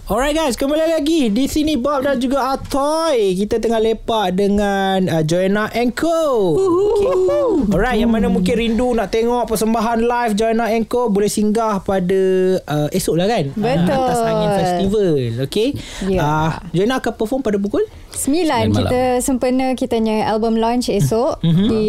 Alright 0.06 0.38
guys, 0.38 0.54
kembali 0.54 1.02
lagi 1.02 1.34
di 1.34 1.50
sini 1.50 1.82
Bob 1.82 2.06
dan 2.06 2.22
juga 2.22 2.54
Atoy. 2.54 3.34
Kita 3.42 3.58
tengah 3.58 3.82
lepak 3.82 4.38
dengan 4.38 5.02
uh, 5.10 5.26
Joanna 5.26 5.66
Enko. 5.74 6.54
Okay. 6.54 7.74
Alright, 7.74 7.98
yang 7.98 8.14
mana 8.14 8.30
mungkin 8.30 8.54
rindu 8.54 8.94
nak 8.94 9.10
tengok 9.10 9.50
persembahan 9.50 10.06
live 10.06 10.38
Joanna 10.38 10.70
Enko 10.70 11.10
boleh 11.10 11.26
singgah 11.26 11.82
pada 11.82 12.22
uh, 12.70 12.86
esok 12.94 13.18
lah 13.18 13.26
kan? 13.26 13.50
Betul. 13.58 13.82
Uh, 13.82 13.98
Atas 13.98 14.22
Angin 14.22 14.50
Festival. 14.54 15.14
Okay. 15.50 15.74
Ya. 16.06 16.22
Uh, 16.22 16.52
Joanna 16.70 17.02
akan 17.02 17.14
perform 17.18 17.42
pada 17.42 17.58
pukul? 17.58 17.90
Sembilan 18.16 18.72
kita 18.72 19.20
sempena 19.20 19.72
kita 19.72 19.96
punya 19.96 20.26
album 20.26 20.56
launch 20.56 20.88
esok 20.88 21.40
Mhm. 21.44 21.68
di 21.68 21.86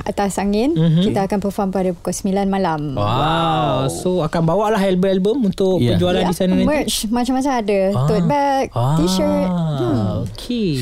atas 0.00 0.36
angin. 0.36 0.74
Kita 0.74 1.24
akan 1.24 1.38
perform 1.38 1.68
pada 1.70 1.90
pukul 1.90 2.12
9 2.12 2.46
malam. 2.46 2.92
Wow. 2.92 3.88
So 3.88 4.20
akan 4.20 4.40
bawa 4.44 4.68
lah 4.70 4.80
album-album 4.80 5.46
untuk 5.46 5.78
Ya. 5.78 5.94
penjualan 5.94 6.20
di 6.20 6.32
sana 6.32 6.52
nanti. 6.52 6.64
merch 6.64 6.94
macam-macam 7.08 7.52
ada. 7.56 7.78
Ah. 7.88 8.04
Tote 8.04 8.24
bag, 8.24 8.64
t-shirt. 8.98 9.48
Hmm. 9.48 10.24
Okay. 10.28 10.72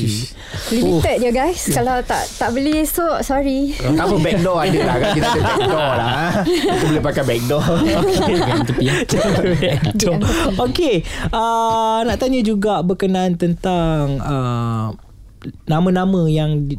Limited 0.71 1.15
je 1.19 1.29
guys. 1.31 1.59
Kalau 1.69 1.95
tak 2.01 2.23
tak 2.35 2.49
beli 2.51 2.79
esok, 2.79 3.21
sorry. 3.21 3.75
Tak 3.77 4.01
apa 4.01 4.15
backdoor 4.17 4.57
ada 4.59 4.79
lah 4.81 4.95
kan 4.95 5.09
Kita 5.11 5.27
ada 5.29 5.41
backdoor 5.41 5.91
lah 5.93 6.29
Kita 6.41 6.85
boleh 6.85 7.03
pakai 7.03 7.23
backdoor 7.23 7.63
Okay 10.65 10.95
uh, 11.29 11.99
Nak 12.01 12.15
tanya 12.15 12.39
juga 12.41 12.79
Berkenaan 12.81 13.35
tentang 13.35 14.17
uh, 14.19 14.78
Nama-nama 15.65 16.27
yang 16.27 16.67
di, 16.67 16.75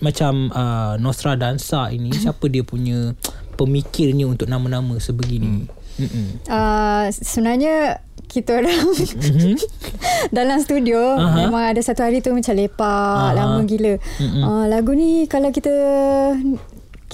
Macam 0.00 0.52
uh, 0.52 0.94
Nostra 1.00 1.34
Dansa 1.34 1.88
ini 1.88 2.12
Siapa 2.22 2.46
dia 2.48 2.62
punya 2.62 3.16
Pemikirnya 3.54 4.26
untuk 4.26 4.50
nama-nama 4.50 4.98
sebegini 4.98 5.64
hmm. 5.64 5.82
Uh, 6.50 7.06
sebenarnya 7.14 8.02
kita 8.26 8.58
orang 8.58 8.82
Mhm. 9.30 9.54
dalam 10.36 10.58
studio 10.58 10.98
Aha. 11.14 11.46
memang 11.46 11.70
ada 11.70 11.78
satu 11.78 12.02
hari 12.02 12.18
tu 12.18 12.34
macam 12.34 12.50
lepak 12.50 13.30
Aha. 13.30 13.36
lama 13.38 13.62
gila. 13.62 13.94
Uh, 14.18 14.66
lagu 14.66 14.90
ni 14.90 15.30
kalau 15.30 15.54
kita 15.54 15.70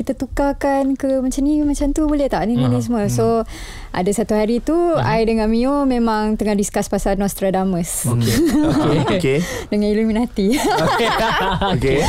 kita 0.00 0.16
tukarkan 0.16 0.96
ke 0.96 1.20
macam 1.20 1.44
ni 1.44 1.60
macam 1.60 1.92
tu 1.92 2.08
boleh 2.08 2.32
tak? 2.32 2.48
Ni 2.48 2.56
ni, 2.56 2.64
ni 2.72 2.80
semua. 2.80 3.04
So 3.12 3.44
ada 3.92 4.08
satu 4.08 4.32
hari 4.32 4.64
tu 4.64 4.72
I 4.96 5.28
dengan 5.28 5.52
Mio 5.52 5.84
memang 5.84 6.40
tengah 6.40 6.56
discuss 6.56 6.88
pasal 6.88 7.20
Nostradamus. 7.20 8.08
Okay 8.08 8.36
Okay 9.20 9.38
dengan 9.68 9.92
Illuminati. 9.92 10.56
Okay 11.76 12.00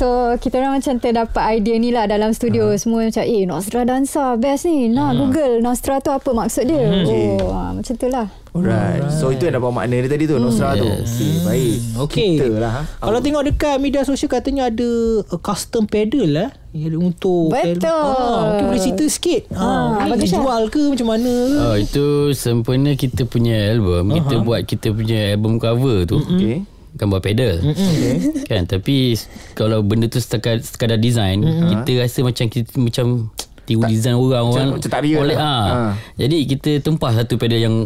So 0.00 0.32
kita 0.40 0.64
orang 0.64 0.80
macam 0.80 0.96
terdapat 0.96 1.60
idea 1.60 1.76
ni 1.76 1.92
lah 1.92 2.08
dalam 2.08 2.32
studio 2.32 2.72
Semua. 2.80 3.04
Macam 3.04 3.20
eh 3.20 3.44
Nostra 3.44 3.84
dansa 3.84 4.32
best 4.40 4.64
ni. 4.64 4.88
Nak 4.88 5.12
google 5.12 5.60
Nostra 5.60 6.00
tu 6.00 6.08
apa 6.08 6.32
maksud 6.32 6.64
dia? 6.64 7.04
Okay. 7.04 7.36
Oh 7.36 7.52
ah, 7.52 7.76
macam 7.76 7.92
tu 8.00 8.08
lah. 8.08 8.32
Alright. 8.56 9.12
So 9.12 9.28
itu 9.28 9.44
yang 9.44 9.60
dapat 9.60 9.68
makna 9.76 10.00
dia 10.00 10.08
tadi 10.08 10.24
tu 10.24 10.40
Nostra 10.40 10.72
tu. 10.72 10.88
Okay 10.88 11.32
baik. 11.44 11.76
Okay. 12.08 12.32
Kita 12.40 12.48
lah 12.56 12.72
ha. 12.72 12.82
Kalau 12.96 13.20
tengok 13.20 13.44
dekat 13.52 13.76
media 13.76 14.00
sosial 14.00 14.32
Katanya 14.32 14.72
ada 14.72 14.88
Custom 15.36 15.84
pedal 15.84 16.32
lah 16.32 16.48
yang 16.72 16.96
Untuk 16.96 17.52
Betul. 17.52 17.92
ah, 17.92 18.56
okay, 18.56 18.64
Boleh 18.72 18.80
cerita 18.80 19.04
sikit. 19.04 19.52
Ah, 19.52 20.00
Ah, 20.00 20.08
Ni 20.08 20.16
bagus, 20.16 20.32
dijual 20.32 20.62
ke 20.72 20.82
Macam 20.96 21.08
mana? 21.12 21.28
Ke 21.28 21.60
Oh, 21.60 21.76
itu 21.76 22.06
sempena 22.32 22.96
kita 22.96 23.28
punya 23.28 23.68
album, 23.68 24.16
kita 24.16 24.40
buat 24.40 24.64
kita 24.64 24.96
punya 24.96 25.36
album 25.36 25.60
cover 25.60 26.08
tu. 26.08 26.24
Okay 26.24 26.79
Gambar 26.96 27.20
pedal. 27.22 27.54
Okay 27.64 28.46
Kan 28.50 28.66
tapi 28.66 29.14
kalau 29.54 29.82
benda 29.86 30.10
tu 30.10 30.18
sekadar, 30.18 30.58
sekadar 30.62 30.98
design, 30.98 31.42
kita 31.44 32.02
rasa 32.02 32.26
macam 32.26 32.46
kita 32.50 32.74
macam 32.78 33.30
tiru 33.70 33.86
design 33.86 34.18
orang 34.18 34.50
orang 34.50 34.68
macam 34.74 34.90
tak 34.90 35.02
real 35.06 35.22
oleh, 35.22 35.38
lah. 35.38 35.46
ha. 35.46 35.70
Ha. 35.70 35.90
Jadi 36.18 36.36
kita 36.50 36.70
tempah 36.82 37.14
satu 37.14 37.38
pedal 37.38 37.62
yang 37.62 37.76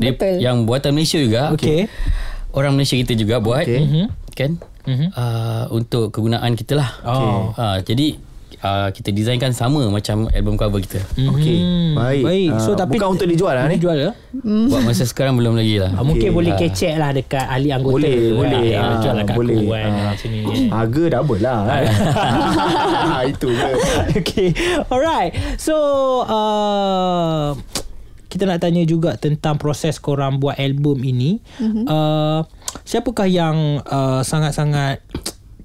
dia, 0.00 0.16
Betul. 0.16 0.40
yang 0.40 0.64
buatan 0.64 0.96
Malaysia 0.96 1.20
juga. 1.20 1.52
Okay. 1.52 1.92
Orang 2.56 2.80
Malaysia 2.80 2.96
kita 2.96 3.12
juga 3.12 3.44
buat. 3.44 3.68
Okay. 3.68 4.08
Kan? 4.32 4.56
Uh, 4.88 5.68
untuk 5.68 6.16
kegunaan 6.16 6.56
kita 6.56 6.80
lah. 6.80 6.88
Oh. 7.04 7.52
Ha, 7.60 7.84
jadi 7.84 8.16
uh, 8.58 8.88
kita 8.88 9.08
designkan 9.08 9.50
sama 9.50 9.84
macam 9.86 10.26
album 10.28 10.54
cover 10.54 10.78
kita. 10.78 11.00
Okay 11.12 11.58
Baik, 11.92 12.22
Baik. 12.22 12.48
So 12.58 12.72
Ah, 12.72 12.78
tapi 12.78 12.96
Bukan 12.96 13.08
untuk 13.12 13.26
dijual 13.26 13.52
lah 13.52 13.64
ni 13.64 13.76
Dijual 13.76 13.96
ke? 13.98 14.10
Buat 14.68 14.82
masa 14.82 15.02
sekarang 15.02 15.34
belum 15.34 15.54
lagi 15.54 15.76
lah. 15.76 15.92
Ah, 15.92 16.02
mungkin 16.02 16.24
Okay. 16.24 16.34
boleh 16.34 16.52
Ah. 16.52 16.58
kecek 16.58 16.94
lah 16.94 17.10
dekat 17.10 17.44
ahli 17.44 17.68
anggota. 17.70 17.94
Boleh, 17.94 18.14
kan. 18.14 18.36
boleh. 18.36 18.66
Ah, 18.70 18.82
Ah, 18.82 18.96
jual 18.98 19.14
lah 19.14 19.24
kat 19.24 19.36
boleh. 19.36 19.56
aku 19.56 19.66
kan. 19.68 19.88
Ah. 19.88 20.04
Macam 20.08 20.28
ni. 20.28 20.40
Harga 20.68 21.04
double 21.12 21.40
lah 21.40 21.58
kan? 21.60 21.82
Itu 23.32 23.48
je 23.48 23.70
okay. 24.14 24.48
Alright. 24.86 25.30
So, 25.56 25.74
uh, 26.24 27.56
kita 28.28 28.44
nak 28.44 28.60
tanya 28.60 28.84
juga 28.84 29.16
tentang 29.16 29.56
proses 29.56 29.96
korang 29.96 30.36
buat 30.36 30.54
album 30.54 31.00
ini. 31.00 31.40
Mm-hmm. 31.56 31.84
Uh, 31.84 32.44
siapakah 32.84 33.24
yang 33.24 33.56
uh, 33.82 34.20
sangat-sangat 34.20 35.00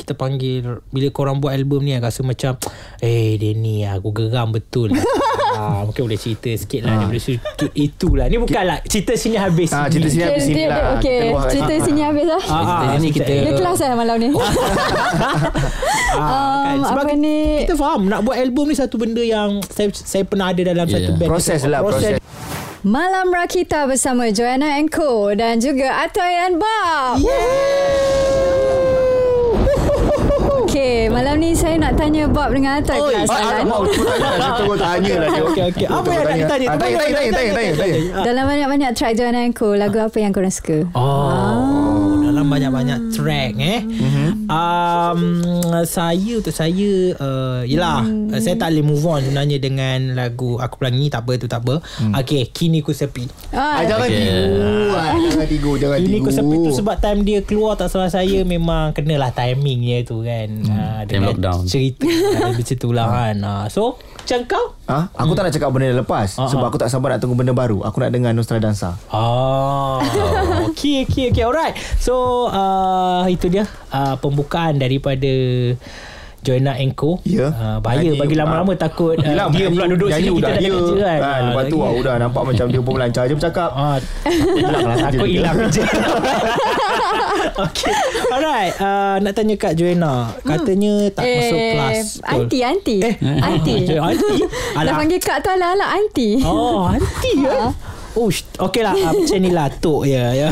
kita 0.04 0.14
panggil 0.14 0.84
bila 0.92 1.08
korang 1.10 1.40
buat 1.40 1.50
album 1.50 1.82
ni 1.82 1.96
rasa 1.96 2.20
macam 2.22 2.60
eh 3.00 3.40
dia 3.40 3.56
ni 3.56 3.82
aku 3.82 4.12
geram 4.12 4.52
betul 4.52 4.92
ah, 5.56 5.88
mungkin 5.88 6.04
boleh 6.04 6.20
cerita 6.20 6.52
sikit 6.52 6.84
lah 6.84 6.98
daripada 6.98 7.22
sudut 7.22 7.72
itulah. 7.74 8.26
Ni 8.26 8.36
bukanlah 8.36 8.82
cerita 8.84 9.14
sini 9.14 9.38
habis. 9.38 9.70
Ah, 9.70 9.86
cerita 9.86 10.10
sini 10.10 10.24
habis 10.26 10.44
sini 10.44 10.64
lah 10.66 10.98
okay. 10.98 11.30
Cerita 11.48 11.74
sini 11.80 12.02
habis 12.02 12.26
lah. 12.26 12.42
Ah, 12.44 12.60
Cerita 12.60 12.86
ah, 12.86 12.98
ni 12.98 13.10
kita- 13.10 13.44
Dia 13.44 13.54
kelas 13.54 13.80
lah 13.80 13.96
malam 13.96 14.16
ni. 14.18 14.28
Ah, 16.14 16.62
kan? 16.64 16.78
Um, 16.78 16.86
Sebab 16.86 17.04
apa 17.04 17.14
ni- 17.16 17.66
kita 17.66 17.74
faham 17.74 18.06
nak 18.06 18.22
buat 18.22 18.38
album 18.38 18.70
ni 18.70 18.76
satu 18.78 19.02
benda 19.02 19.18
yang 19.20 19.66
saya 19.66 19.90
saya 19.90 20.22
pernah 20.22 20.54
ada 20.54 20.62
dalam 20.62 20.86
Ya, 20.86 20.94
satu 20.94 21.10
ya. 21.10 21.18
band. 21.18 21.30
Proses 21.30 21.62
lah 21.66 21.80
proses. 21.82 22.22
Malam 22.84 23.32
Rakita 23.32 23.88
bersama 23.88 24.28
Joanna 24.28 24.76
and 24.76 24.92
Co 24.92 25.32
Dan 25.32 25.64
juga 25.64 26.04
Atoy 26.04 26.34
and 26.44 26.60
Bob 26.60 27.24
Okay 30.74 31.06
Malam 31.06 31.38
ni 31.38 31.54
saya 31.54 31.78
nak 31.78 31.94
tanya 31.94 32.26
Bob 32.26 32.50
dengan 32.50 32.82
Oi, 32.82 32.98
pula 32.98 33.14
Ah, 33.14 33.26
soalan 33.30 33.66
mau 33.70 33.86
tunggu 33.86 34.74
tanya 34.74 35.14
lah 35.22 35.30
dia. 35.30 35.44
Okey, 35.46 35.64
okey. 35.70 35.86
Apa 35.86 36.10
yang 36.10 36.26
nak 36.26 36.34
ditanya? 36.34 36.66
Ah, 36.66 36.78
Tanya 36.82 36.98
tanya 36.98 37.14
tanya 37.14 37.30
tanya 37.30 37.52
tanya 37.54 37.74
tanya. 37.78 38.00
Dalam 38.26 38.44
banyak-banyak 38.50 38.92
track 38.98 39.14
Joanna 39.14 39.46
Co 39.54 39.78
Lagu 39.78 40.02
apa 40.02 40.18
yang 40.18 40.34
korang 40.34 40.50
suka? 40.50 40.90
Oh, 40.98 41.83
dalam 42.44 42.52
banyak-banyak 42.52 43.00
track 43.10 43.52
eh. 43.56 43.80
Um, 44.46 45.20
saya 45.86 46.34
untuk 46.36 46.52
saya 46.52 46.92
uh, 47.16 47.64
yelah 47.64 48.04
hmm. 48.04 48.36
saya 48.36 48.60
tak 48.60 48.76
boleh 48.76 48.86
move 48.86 49.06
on 49.06 49.24
sebenarnya 49.24 49.58
dengan 49.58 50.14
lagu 50.14 50.60
aku 50.60 50.76
pelangi 50.78 51.08
tak 51.08 51.24
apa 51.24 51.40
tu 51.40 51.48
tak 51.48 51.64
apa. 51.64 51.80
Okay, 52.20 52.44
kini 52.48 52.84
ku 52.84 52.92
sepi. 52.92 53.26
Ah, 53.50 53.62
Ah, 53.74 53.82
jangan 53.88 54.06
Okay. 54.06 54.20
tigu. 54.20 54.44
Ah, 54.94 55.12
Jangan 55.16 55.48
tigu, 55.48 55.72
jangan 55.80 55.98
Kini 55.98 56.12
tigu. 56.14 56.26
ku 56.26 56.32
sepi 56.32 56.56
tu 56.60 56.72
sebab 56.74 56.96
time 57.00 57.20
dia 57.24 57.40
keluar 57.42 57.74
tak 57.74 57.88
salah 57.88 58.12
saya 58.12 58.44
memang 58.44 58.92
kenalah 58.92 59.32
timingnya 59.32 60.04
tu 60.04 60.20
kan. 60.22 60.48
Hmm. 60.60 61.08
Time 61.08 61.24
lockdown. 61.26 61.64
cerita 61.64 62.06
macam 62.52 62.76
tu 62.76 62.90
lah 62.92 63.08
kan. 63.08 63.36
Ah, 63.40 63.66
so, 63.68 63.96
macam 64.24 64.40
kau? 64.48 64.66
Ah, 64.88 65.12
aku 65.20 65.36
tak 65.36 65.44
nak 65.44 65.54
cakap 65.54 65.70
benda 65.76 65.92
yang 65.92 66.00
lepas 66.00 66.40
Ah, 66.40 66.48
sebab 66.48 66.66
ah. 66.66 66.70
aku 66.72 66.80
tak 66.80 66.88
sabar 66.88 67.12
nak 67.12 67.20
tunggu 67.20 67.36
benda 67.36 67.52
baru. 67.52 67.84
Aku 67.84 68.00
nak 68.00 68.16
dengar 68.16 68.32
Nostradansa. 68.32 68.96
Oh, 69.12 70.00
okay, 70.72 71.04
okay, 71.04 71.30
okay. 71.36 71.44
Alright. 71.44 71.76
So, 72.00 72.48
uh, 72.48 73.28
itu 73.28 73.52
dia 73.52 73.68
uh, 73.92 74.16
pembukaan 74.16 74.80
daripada 74.80 75.28
Joanna 76.44 76.76
Enko. 76.76 77.24
Ya. 77.24 77.48
Uh, 77.50 77.78
bahaya 77.80 78.04
Nyanyi, 78.04 78.20
bagi 78.20 78.36
lama-lama 78.36 78.72
ah, 78.72 78.78
takut 78.78 79.16
uh, 79.16 79.24
Yelah, 79.24 79.48
dia 79.48 79.58
nyanyi- 79.64 79.72
pula 79.72 79.86
duduk 79.88 80.08
sini 80.12 80.30
kita 80.30 80.44
dah 80.44 80.54
dia. 80.54 80.70
kerja 80.70 80.96
kan. 81.00 81.20
kan. 81.20 81.42
Lepas 81.48 81.64
tu 81.64 81.78
lagi. 81.78 81.88
ah, 81.88 81.92
udah 81.98 82.14
nampak 82.20 82.44
macam 82.44 82.66
dia 82.68 82.82
pun 82.84 82.92
melancar 82.94 83.24
je 83.26 83.34
bercakap. 83.34 83.70
Ah, 83.74 83.98
hilang 84.28 84.84
lah 84.84 84.98
takut 85.00 85.28
hilang 85.28 85.58
je. 85.72 85.84
okay. 87.66 87.94
Alright. 88.30 88.74
Uh, 88.78 89.16
nak 89.20 89.34
tanya 89.34 89.56
Kak 89.56 89.74
Joanna. 89.74 90.14
Katanya 90.44 90.94
tak 91.10 91.24
masuk 91.24 91.58
kelas. 91.58 91.98
Eh, 92.20 92.30
Aunty, 92.30 92.58
aunty. 92.62 92.98
Eh, 93.02 93.16
aunty. 93.40 93.76
Aunty? 94.04 94.38
Dah 94.44 94.82
Alah. 94.82 94.94
panggil 95.00 95.20
kak 95.20 95.40
tu 95.40 95.50
ala-ala 95.50 95.86
aunty. 95.96 96.42
Oh, 96.44 96.86
aunty 96.86 97.32
ya. 97.40 97.72
Oh, 98.14 98.30
okey 98.70 98.82
lah. 98.86 98.94
Uh, 98.94 99.14
macam 99.18 99.38
ni 99.42 99.50
lah. 99.50 99.68
Tok 99.74 100.06
ya. 100.06 100.34
ya. 100.38 100.50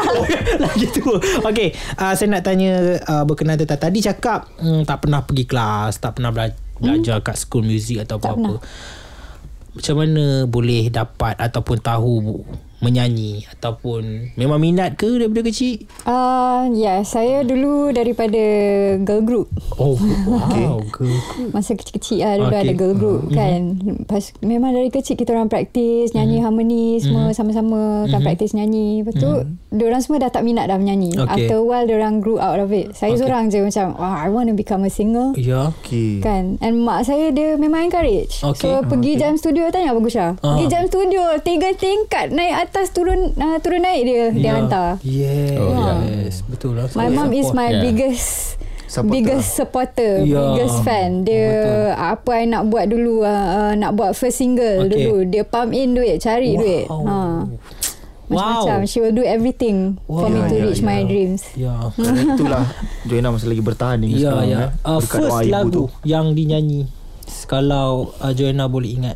Lagi 0.64 0.86
tu. 0.92 1.08
Okey. 1.48 1.72
Uh, 1.96 2.12
saya 2.12 2.28
nak 2.28 2.44
tanya 2.44 3.00
uh, 3.08 3.24
berkenaan 3.24 3.56
tentang 3.56 3.80
tadi 3.80 4.04
cakap 4.04 4.52
mm, 4.60 4.84
tak 4.84 5.08
pernah 5.08 5.24
pergi 5.24 5.44
kelas, 5.48 5.96
tak 5.96 6.20
pernah 6.20 6.28
bela- 6.28 6.56
belajar 6.76 7.24
kat 7.24 7.36
school 7.40 7.64
music 7.64 8.04
atau 8.04 8.20
Tak 8.20 8.36
apa-apa. 8.36 8.60
Macam 9.70 9.94
mana 9.96 10.24
boleh 10.44 10.92
dapat 10.92 11.38
ataupun 11.40 11.76
tahu 11.80 12.44
menyanyi 12.80 13.44
ataupun 13.52 14.32
memang 14.34 14.58
minat 14.60 14.96
ke 14.96 15.20
daripada 15.20 15.44
kecil? 15.46 15.84
Uh, 16.08 16.68
ya, 16.72 16.98
yeah, 16.98 16.98
saya 17.04 17.44
dulu 17.44 17.92
daripada 17.92 18.42
girl 19.04 19.22
group. 19.22 19.46
Oh, 19.76 19.96
wow. 20.28 20.80
Okay. 20.88 21.14
Masa 21.52 21.76
kecil-kecil 21.76 22.24
lah 22.24 22.34
dulu 22.40 22.48
Okay. 22.50 22.64
ada 22.66 22.72
girl 22.74 22.94
group 22.96 23.20
mm-hmm. 23.28 23.36
kan. 23.36 23.60
Pas, 24.08 24.24
memang 24.40 24.72
dari 24.74 24.88
kecil 24.88 25.14
kita 25.14 25.36
orang 25.36 25.52
praktis 25.52 26.16
nyanyi 26.16 26.40
mm-hmm. 26.40 26.44
harmoni 26.44 26.84
semua 26.98 27.28
mm-hmm. 27.28 27.36
sama-sama 27.36 27.80
kan 28.08 28.20
Mhm. 28.20 28.26
praktis 28.26 28.50
nyanyi. 28.56 29.04
Lepas 29.04 29.14
tu 29.20 29.30
mm-hmm. 29.30 29.76
diorang 29.76 30.00
semua 30.02 30.18
dah 30.24 30.30
tak 30.32 30.42
minat 30.42 30.66
dah 30.66 30.80
menyanyi. 30.80 31.14
Okay. 31.14 31.46
After 31.46 31.56
a 31.60 31.64
while 31.64 31.86
diorang 31.86 32.18
grew 32.24 32.40
out 32.40 32.58
of 32.58 32.72
it. 32.72 32.96
Saya 32.96 33.14
Okay. 33.14 33.20
seorang 33.22 33.52
je 33.52 33.60
macam 33.60 33.94
oh, 34.00 34.14
I 34.16 34.28
want 34.32 34.48
to 34.48 34.56
become 34.56 34.82
a 34.88 34.90
singer. 34.90 35.36
Ya. 35.36 35.70
Okay. 35.84 36.24
Kan 36.24 36.56
And 36.64 36.82
mak 36.82 37.04
saya 37.04 37.28
Dia 37.30 37.54
memang 37.60 37.90
encourage 37.90 38.42
Okay. 38.42 38.62
So 38.64 38.82
pergi 38.86 39.14
okay. 39.16 39.20
jam 39.20 39.32
studio 39.36 39.68
Tanya 39.68 39.92
Abang 39.92 40.06
Gusha 40.06 40.34
Ah. 40.40 40.56
Pergi 40.56 40.66
jam 40.70 40.84
studio 40.88 41.22
Tiga 41.42 41.70
tingkat 41.74 42.32
Naik 42.32 42.54
atas 42.54 42.69
turun 42.88 43.34
uh, 43.34 43.58
Turun 43.58 43.80
naik 43.80 44.02
dia 44.02 44.24
Dia 44.30 44.50
hantar 44.54 44.88
Yes. 45.00 45.56
Oh, 45.56 45.70
ya. 45.70 45.92
yes. 46.02 46.34
Betul 46.42 46.72
lah. 46.74 46.86
My 46.92 47.08
mom 47.08 47.30
is 47.30 47.50
my 47.50 47.68
Yeah. 47.68 47.82
biggest 47.82 48.56
Supporter. 48.86 49.12
Biggest 49.12 49.48
supporter 49.52 50.12
Ya. 50.20 50.42
Biggest 50.50 50.82
fan 50.82 51.22
Dia 51.22 51.50
Apa 51.94 52.38
I 52.38 52.48
nak 52.48 52.66
buat 52.66 52.86
dulu 52.86 53.22
uh, 53.22 53.30
uh, 53.30 53.72
Nak 53.72 53.94
buat 53.94 54.12
first 54.12 54.38
single 54.38 54.82
Okay. 54.82 55.06
dulu 55.06 55.16
Dia 55.24 55.42
pump 55.42 55.70
in 55.70 55.92
duit 55.92 56.18
Cari 56.18 56.52
Wow. 56.52 56.58
duit 56.58 56.86
ha. 56.86 57.18
Macam-macam 58.26 58.78
She 58.84 58.98
will 58.98 59.10
do 59.12 59.22
everything 59.22 59.98
For 60.04 60.26
me 60.26 60.38
Wow. 60.38 60.48
to 60.48 60.54
Ya, 60.56 60.62
reach 60.64 60.80
ya, 60.80 60.86
my 60.88 60.98
ya. 60.98 61.04
dreams 61.04 61.42
Ya. 61.54 61.74
Kerana 61.96 62.20
itulah 62.30 62.62
Joanna 63.04 63.28
masih 63.30 63.48
lagi 63.48 63.62
bertahan 63.64 63.98
hingga 64.00 64.16
Ya, 64.16 64.22
sekarang 64.28 64.46
ya. 64.48 64.58
eh. 64.58 64.70
Uh, 64.84 64.98
Berkat 65.00 65.18
first 65.20 65.38
lagu 65.48 65.68
tu. 65.68 65.84
yang 66.02 66.26
dinyanyi 66.32 66.82
kalau 67.46 68.10
uh, 68.16 68.32
Joanna 68.32 68.66
boleh 68.66 68.90
ingat. 68.92 69.14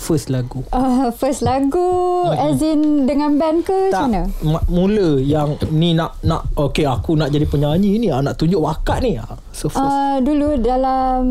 First 0.00 0.32
lagu. 0.32 0.64
uh, 0.72 1.12
First 1.12 1.44
lagu 1.44 1.84
As 2.32 2.64
in 2.64 3.04
Dengan 3.04 3.36
band 3.36 3.68
ke 3.68 3.92
Macam 3.92 4.08
mana 4.08 4.22
Tak 4.32 4.48
ma- 4.48 4.64
mula 4.66 5.20
yang 5.20 5.60
ni 5.68 5.92
nak 5.92 6.16
nak 6.24 6.48
okey 6.56 6.88
aku 6.88 7.20
nak 7.20 7.28
jadi 7.28 7.44
penyanyi 7.44 8.00
ni 8.00 8.08
ah, 8.08 8.24
nak 8.24 8.40
tunjuk 8.40 8.64
bakat 8.64 9.04
ni. 9.04 9.20
ah. 9.20 9.36
So 9.52 9.68
first 9.68 9.84
Uh, 9.84 10.16
dulu 10.22 10.56
dalam 10.56 11.22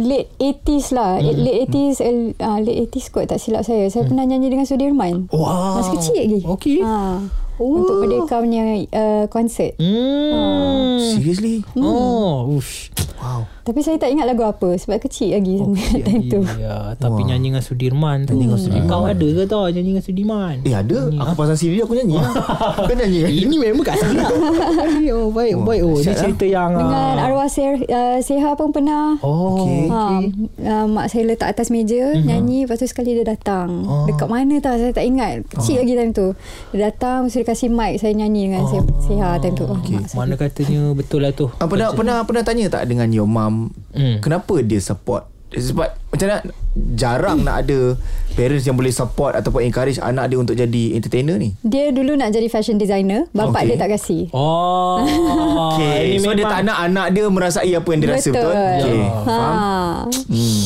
late 0.00 0.32
80s 0.38 0.96
lah. 0.96 1.20
Mm. 1.20 1.36
Late 1.36 1.58
80s, 1.68 1.96
uh, 2.38 2.58
late 2.62 2.78
80s 2.88 3.06
kot 3.10 3.24
tak 3.26 3.36
silap 3.36 3.62
saya. 3.62 3.88
Saya 3.88 4.06
mm. 4.06 4.10
pernah 4.10 4.24
nyanyi 4.24 4.48
dengan 4.48 4.66
Sudirman. 4.66 5.28
Wow. 5.28 5.80
Masa 5.80 5.90
kecil 5.98 6.16
lagi. 6.16 6.40
Okey. 6.46 6.78
Ha. 6.80 6.94
Oh. 7.56 7.80
Untuk 7.80 8.04
Merdeka 8.04 8.36
punya 8.38 8.62
uh, 8.92 9.24
konsert. 9.28 9.80
Hmm. 9.80 11.00
Seriously? 11.00 11.64
Oh, 11.74 12.52
ush. 12.52 12.92
Wow. 13.16 13.48
Tapi 13.66 13.82
saya 13.82 13.98
tak 13.98 14.14
ingat 14.14 14.30
lagu 14.30 14.46
apa 14.46 14.78
sebab 14.78 15.02
kecil 15.02 15.34
lagi 15.34 15.58
Okey, 15.58 15.98
time 16.06 16.22
tu. 16.30 16.40
Ya, 16.62 16.94
tapi 16.94 17.26
Wah. 17.26 17.34
nyanyi 17.34 17.50
dengan 17.50 17.64
Sudirman 17.66 18.22
tu. 18.22 18.38
Nyanyi 18.38 18.46
dengan 18.46 18.60
Sudirman. 18.62 18.86
Kau 18.86 19.02
ada 19.02 19.26
ke 19.26 19.42
tau 19.50 19.66
nyanyi 19.66 19.90
dengan 19.90 20.04
Sudirman? 20.06 20.54
Eh 20.62 20.74
ada 20.78 20.98
Aku 21.10 21.32
pasang 21.34 21.58
CD 21.58 21.82
aku 21.82 21.98
nyanyi 21.98 22.22
lah. 22.22 22.30
Kau 22.86 22.94
nyanyi? 22.94 23.26
Ini 23.26 23.56
memang 23.58 23.82
kat 23.82 23.98
sana. 23.98 24.22
oh, 25.18 25.34
baik, 25.34 25.58
baik. 25.66 25.82
Oh, 25.82 25.98
ni 25.98 26.06
dahsyat 26.06 26.14
lah. 26.14 26.22
cerita 26.22 26.46
yang 26.46 26.70
Dengan 26.78 27.14
ah, 27.18 27.26
arwah 27.26 27.48
Seha, 27.50 27.74
uh, 27.74 28.18
Seha 28.22 28.50
pun 28.54 28.70
pernah. 28.70 29.18
Oh, 29.26 29.58
Okey. 29.58 29.90
Ha, 29.90 30.02
uh, 30.62 30.84
mak 30.86 31.06
saya 31.10 31.22
letak 31.26 31.50
atas 31.50 31.74
meja 31.74 32.14
mm-hmm. 32.14 32.22
nyanyi 32.22 32.58
lepas 32.70 32.78
tu 32.78 32.86
sekali 32.86 33.18
dia 33.18 33.26
datang. 33.26 33.82
Oh. 33.82 34.06
Dekat 34.06 34.30
mana 34.30 34.62
tak 34.62 34.78
saya 34.78 34.94
tak 34.94 35.10
ingat. 35.10 35.42
Kecil 35.50 35.82
lagi 35.82 35.92
time 35.98 36.12
tu. 36.14 36.38
Dia 36.70 36.94
datang 36.94 37.26
mesti 37.26 37.42
dia 37.42 37.50
kasih 37.50 37.68
mic 37.74 37.98
saya 37.98 38.14
nyanyi 38.14 38.54
dengan 38.54 38.62
oh. 38.62 38.86
Seha 39.02 39.42
time 39.42 39.58
tu. 39.58 39.66
Oh, 39.66 39.74
Okey. 39.74 39.98
mak 39.98 40.06
saya. 40.06 40.18
Mana 40.22 40.34
katanya 40.38 40.80
betul 40.94 41.26
lah 41.26 41.34
tu. 41.34 41.50
Ah, 41.58 41.66
pernah 41.66 41.90
pernah 41.90 42.22
pernah 42.22 42.46
tanya 42.46 42.70
tak 42.70 42.86
dengan 42.86 43.10
your 43.10 43.26
mum 43.56 43.70
Hmm. 43.96 44.20
kenapa 44.20 44.60
dia 44.60 44.76
support 44.78 45.24
sebab 45.48 45.88
macam 46.10 46.26
mana 46.26 46.40
jarang 46.92 47.38
nak 47.40 47.64
ada 47.64 47.94
parents 48.34 48.64
yang 48.64 48.76
boleh 48.76 48.90
support 48.90 49.32
ataupun 49.32 49.64
encourage 49.64 49.96
anak 49.96 50.28
dia 50.28 50.36
untuk 50.36 50.52
jadi 50.52 50.92
entertainer 50.92 51.36
ni. 51.36 51.56
Dia 51.62 51.88
dulu 51.88 52.12
nak 52.12 52.30
jadi 52.30 52.46
fashion 52.46 52.76
designer, 52.76 53.24
bapak 53.30 53.62
Okey. 53.62 53.68
dia 53.68 53.76
tak 53.78 53.90
kasih. 53.92 54.22
Oh. 54.30 55.00
Okay. 55.76 56.16
ini 56.16 56.24
So 56.24 56.32
dia 56.32 56.42
memang- 56.42 56.52
tak 56.52 56.60
nak 56.64 56.78
anak 56.82 57.06
dia 57.12 57.24
merasai 57.28 57.70
apa 57.70 57.84
yang 57.86 58.00
dia 58.00 58.10
rasa 58.10 58.30
betul. 58.32 58.52
Okay. 58.52 59.00
Ha. 59.04 59.38
Hmm. 60.08 60.64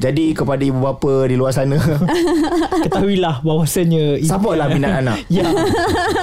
Jadi 0.00 0.24
kepada 0.32 0.60
ibu 0.60 0.80
bapa 0.80 1.28
di 1.28 1.36
luar 1.36 1.52
sana 1.52 1.76
Ketahuilah 2.84 3.44
bahawasanya 3.44 4.16
Supportlah 4.18 4.68
minat 4.68 5.04
anak 5.04 5.28
Ya 5.28 5.44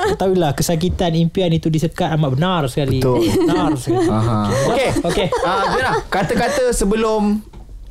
Ketahuilah 0.10 0.58
Kesakitan 0.58 1.14
impian 1.14 1.50
itu 1.50 1.70
disekat 1.70 2.10
Amat 2.10 2.34
benar 2.34 2.66
sekali 2.66 2.98
Betul. 2.98 3.22
Benar 3.22 3.78
sekali 3.78 4.10
Aha. 4.10 4.38
Okey. 4.74 4.90
Okey. 5.06 5.28
Ah, 5.42 5.64
Joanna, 5.70 5.94
kata-kata 6.10 6.74
sebelum 6.74 7.38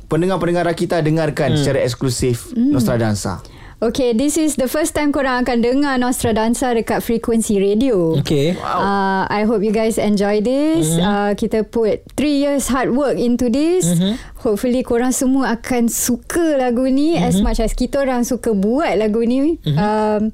pendengar-pendengar 0.07 0.67
kita 0.73 1.03
dengarkan 1.03 1.53
Hmm. 1.53 1.59
secara 1.59 1.79
eksklusif 1.83 2.51
Nostradansa. 2.55 3.43
Okay, 3.77 4.17
this 4.17 4.41
is 4.41 4.57
the 4.57 4.65
first 4.65 4.97
time 4.97 5.13
korang 5.13 5.45
akan 5.45 5.61
dengar 5.61 6.01
Nostradansa 6.01 6.73
dekat 6.73 6.97
frekuensi 6.97 7.61
radio. 7.61 8.17
Okey 8.17 8.57
Wow. 8.57 8.81
Uh, 8.81 9.23
I 9.29 9.45
hope 9.45 9.61
you 9.61 9.69
guys 9.69 10.01
enjoy 10.01 10.41
this. 10.41 10.97
Mm-hmm. 10.97 11.05
Uh, 11.05 11.31
kita 11.37 11.61
put 11.61 12.01
3 12.17 12.25
years 12.25 12.73
hard 12.73 12.89
work 12.97 13.21
into 13.21 13.53
this. 13.53 13.85
Mm-hmm. 13.85 14.17
Hopefully 14.41 14.81
korang 14.81 15.13
semua 15.13 15.61
akan 15.61 15.93
suka 15.93 16.57
lagu 16.57 16.89
ni 16.89 17.21
mm-hmm. 17.21 17.29
as 17.29 17.37
much 17.37 17.61
as 17.61 17.77
kita 17.77 18.01
orang 18.01 18.25
suka 18.25 18.49
buat 18.49 18.97
lagu 18.97 19.21
ni. 19.21 19.61
Mm-hmm. 19.61 19.77
Um, 19.77 20.33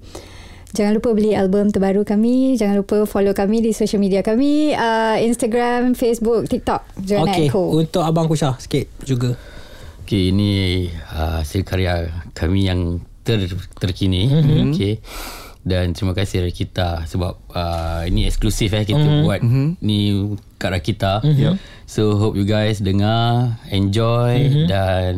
Jangan 0.73 0.97
lupa 0.97 1.13
beli 1.13 1.37
album 1.37 1.69
terbaru 1.69 2.01
kami. 2.01 2.57
Jangan 2.57 2.81
lupa 2.81 3.05
follow 3.05 3.29
kami 3.29 3.61
di 3.61 3.77
social 3.77 4.01
media 4.01 4.25
kami. 4.25 4.73
Uh, 4.73 5.21
Instagram, 5.21 5.93
Facebook, 5.93 6.49
TikTok. 6.49 6.81
Joanna 6.97 7.29
Okey 7.29 7.45
Echo. 7.45 7.63
Untuk 7.77 8.01
Abang 8.01 8.25
Kusha 8.25 8.57
Sikit 8.57 8.89
juga 9.05 9.37
Okay, 10.03 10.35
ini 10.35 10.91
uh, 11.15 11.39
hasil 11.39 11.63
karya 11.63 12.11
kami 12.35 12.67
yang 12.67 12.99
ter, 13.23 13.47
terkini. 13.79 14.27
Mm-hmm. 14.27 14.75
Okay. 14.75 14.93
Dan 15.63 15.95
terima 15.95 16.11
kasih 16.11 16.43
Rakita 16.43 17.07
sebab 17.07 17.39
uh, 17.55 18.03
ini 18.03 18.27
eksklusif 18.27 18.75
eh 18.75 18.83
kita 18.83 18.99
mm-hmm. 18.99 19.23
buat 19.23 19.39
mm-hmm. 19.39 19.67
ni 19.79 19.99
kat 20.59 20.75
Rakita. 20.75 21.23
Mm-hmm. 21.23 21.55
So 21.87 22.19
hope 22.19 22.35
you 22.35 22.43
guys 22.43 22.83
dengar, 22.83 23.55
enjoy 23.71 24.43
mm-hmm. 24.43 24.67
dan 24.67 25.15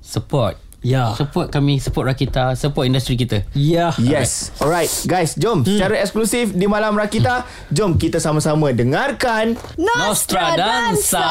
support. 0.00 0.56
Ya. 0.80 1.12
Support 1.12 1.52
kami, 1.52 1.76
support 1.76 2.08
Rakita, 2.08 2.56
support 2.56 2.88
industri 2.88 3.20
kita. 3.20 3.44
Ya 3.52 3.92
Yes. 4.00 4.48
Alright, 4.64 4.88
guys, 5.04 5.36
jom 5.36 5.60
secara 5.60 6.00
eksklusif 6.00 6.56
di 6.56 6.64
malam 6.64 6.96
Rakita, 6.96 7.44
jom 7.68 8.00
kita 8.00 8.16
sama-sama 8.16 8.72
dengarkan 8.72 9.60
Nostradansa. 9.76 11.28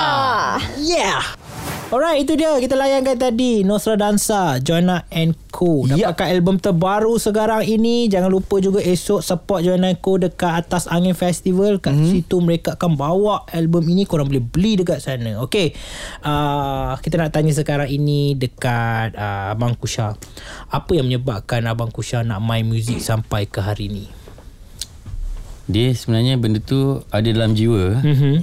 Yeah 0.86 1.45
Alright 1.86 2.25
itu 2.25 2.34
dia. 2.34 2.49
Kita 2.58 2.73
layankan 2.73 3.13
tadi. 3.15 3.62
Nostradansa 3.62 4.58
Joanna 4.60 5.06
and 5.13 5.38
Co. 5.47 5.86
Ya. 5.86 6.12
Dapatkan 6.12 6.28
album 6.34 6.58
terbaru 6.58 7.15
sekarang 7.15 7.62
ini. 7.63 8.10
Jangan 8.10 8.28
lupa 8.28 8.58
juga 8.58 8.82
esok 8.82 9.21
Support 9.21 9.62
Joanna 9.62 9.93
and 9.93 10.01
Co 10.01 10.17
Dekat 10.17 10.65
Atas 10.65 10.89
Angin 10.89 11.13
Festival. 11.13 11.78
Kat 11.78 11.93
Mhm. 11.93 12.10
situ 12.10 12.41
mereka 12.41 12.73
akan 12.73 12.97
bawa 12.97 13.45
album 13.54 13.86
ini. 13.86 14.04
Korang 14.04 14.28
boleh 14.28 14.41
beli 14.41 14.82
dekat 14.82 14.97
sana. 14.99 15.38
Okay 15.45 15.78
uh, 16.25 16.97
Kita 16.97 17.21
nak 17.21 17.32
tanya 17.32 17.54
sekarang 17.54 17.88
ini 17.88 18.34
Dekat 18.34 19.13
uh, 19.13 19.54
Abang 19.54 19.78
Kusha. 19.78 20.17
Apa 20.67 20.91
yang 20.97 21.06
menyebabkan 21.06 21.63
Abang 21.63 21.93
Kusha 21.93 22.25
Nak 22.25 22.41
main 22.41 22.65
muzik 22.65 22.97
Sampai 22.97 23.45
ke 23.45 23.62
hari 23.62 23.93
ini 23.93 24.24
Dia 25.65 25.89
sebenarnya 25.97 26.38
benda 26.38 26.62
tu 26.62 27.01
ada 27.10 27.25
dalam 27.25 27.58
jiwa. 27.58 27.97
mm-hmm. 28.01 28.34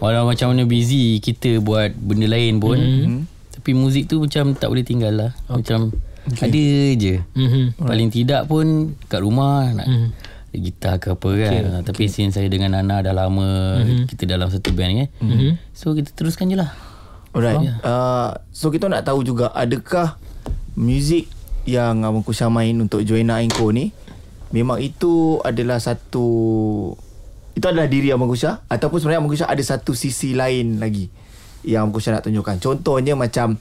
Walau 0.00 0.24
macam 0.24 0.56
mana 0.56 0.64
busy 0.64 1.20
kita 1.20 1.60
buat 1.60 1.92
benda 1.92 2.24
lain 2.24 2.56
pun 2.56 2.80
mm-hmm. 2.80 3.20
Tapi 3.60 3.70
muzik 3.76 4.08
tu 4.08 4.24
macam 4.24 4.56
tak 4.56 4.72
boleh 4.72 4.80
tinggal 4.80 5.12
lah 5.12 5.30
okay. 5.52 5.60
Macam 5.60 5.80
okay. 6.24 6.48
ada 6.48 6.64
je 6.96 7.14
Mm-hmm. 7.36 7.64
Paling 7.84 8.08
tidak 8.08 8.42
pun 8.48 8.96
kat 9.12 9.20
rumah 9.20 9.68
nak 9.76 9.84
mm. 9.84 10.08
gitar 10.56 10.96
ke 10.96 11.12
apa 11.12 11.30
kan 11.36 11.52
okay. 11.52 11.84
Tapi 11.84 12.02
since 12.08 12.40
saya 12.40 12.48
dengan 12.48 12.72
Nana 12.72 13.04
dah 13.04 13.12
lama 13.12 13.84
mm-hmm. 13.84 14.08
Kita 14.08 14.24
dalam 14.24 14.48
satu 14.48 14.72
band 14.72 14.92
kan 15.04 15.08
mm-hmm. 15.20 15.52
So 15.76 15.92
kita 15.92 16.16
teruskan 16.16 16.48
je 16.48 16.56
lah 16.56 16.72
Alright. 17.30 17.62
Uh, 17.86 18.34
so 18.50 18.74
kita 18.74 18.90
nak 18.90 19.06
tahu 19.06 19.22
juga 19.22 19.54
adakah 19.54 20.18
muzik 20.74 21.30
yang 21.68 22.02
Abang 22.02 22.26
Kusha 22.26 22.50
main 22.50 22.74
untuk 22.80 23.06
Joanna 23.06 23.38
Enko 23.38 23.70
ni 23.70 23.94
memang 24.50 24.78
itu 24.82 25.38
adalah 25.42 25.78
satu 25.78 26.26
itu 27.54 27.66
adalah 27.66 27.90
diri 27.90 28.14
Abang 28.14 28.30
Kusha 28.30 28.62
ataupun 28.70 29.02
sebenarnya 29.02 29.20
Abang 29.22 29.32
Kusha 29.32 29.46
ada 29.50 29.62
satu 29.62 29.94
sisi 29.94 30.34
lain 30.38 30.78
lagi 30.78 31.10
yang 31.66 31.88
Abang 31.88 31.98
Kusha 31.98 32.14
nak 32.14 32.26
tunjukkan. 32.26 32.62
Contohnya 32.62 33.18
macam 33.18 33.58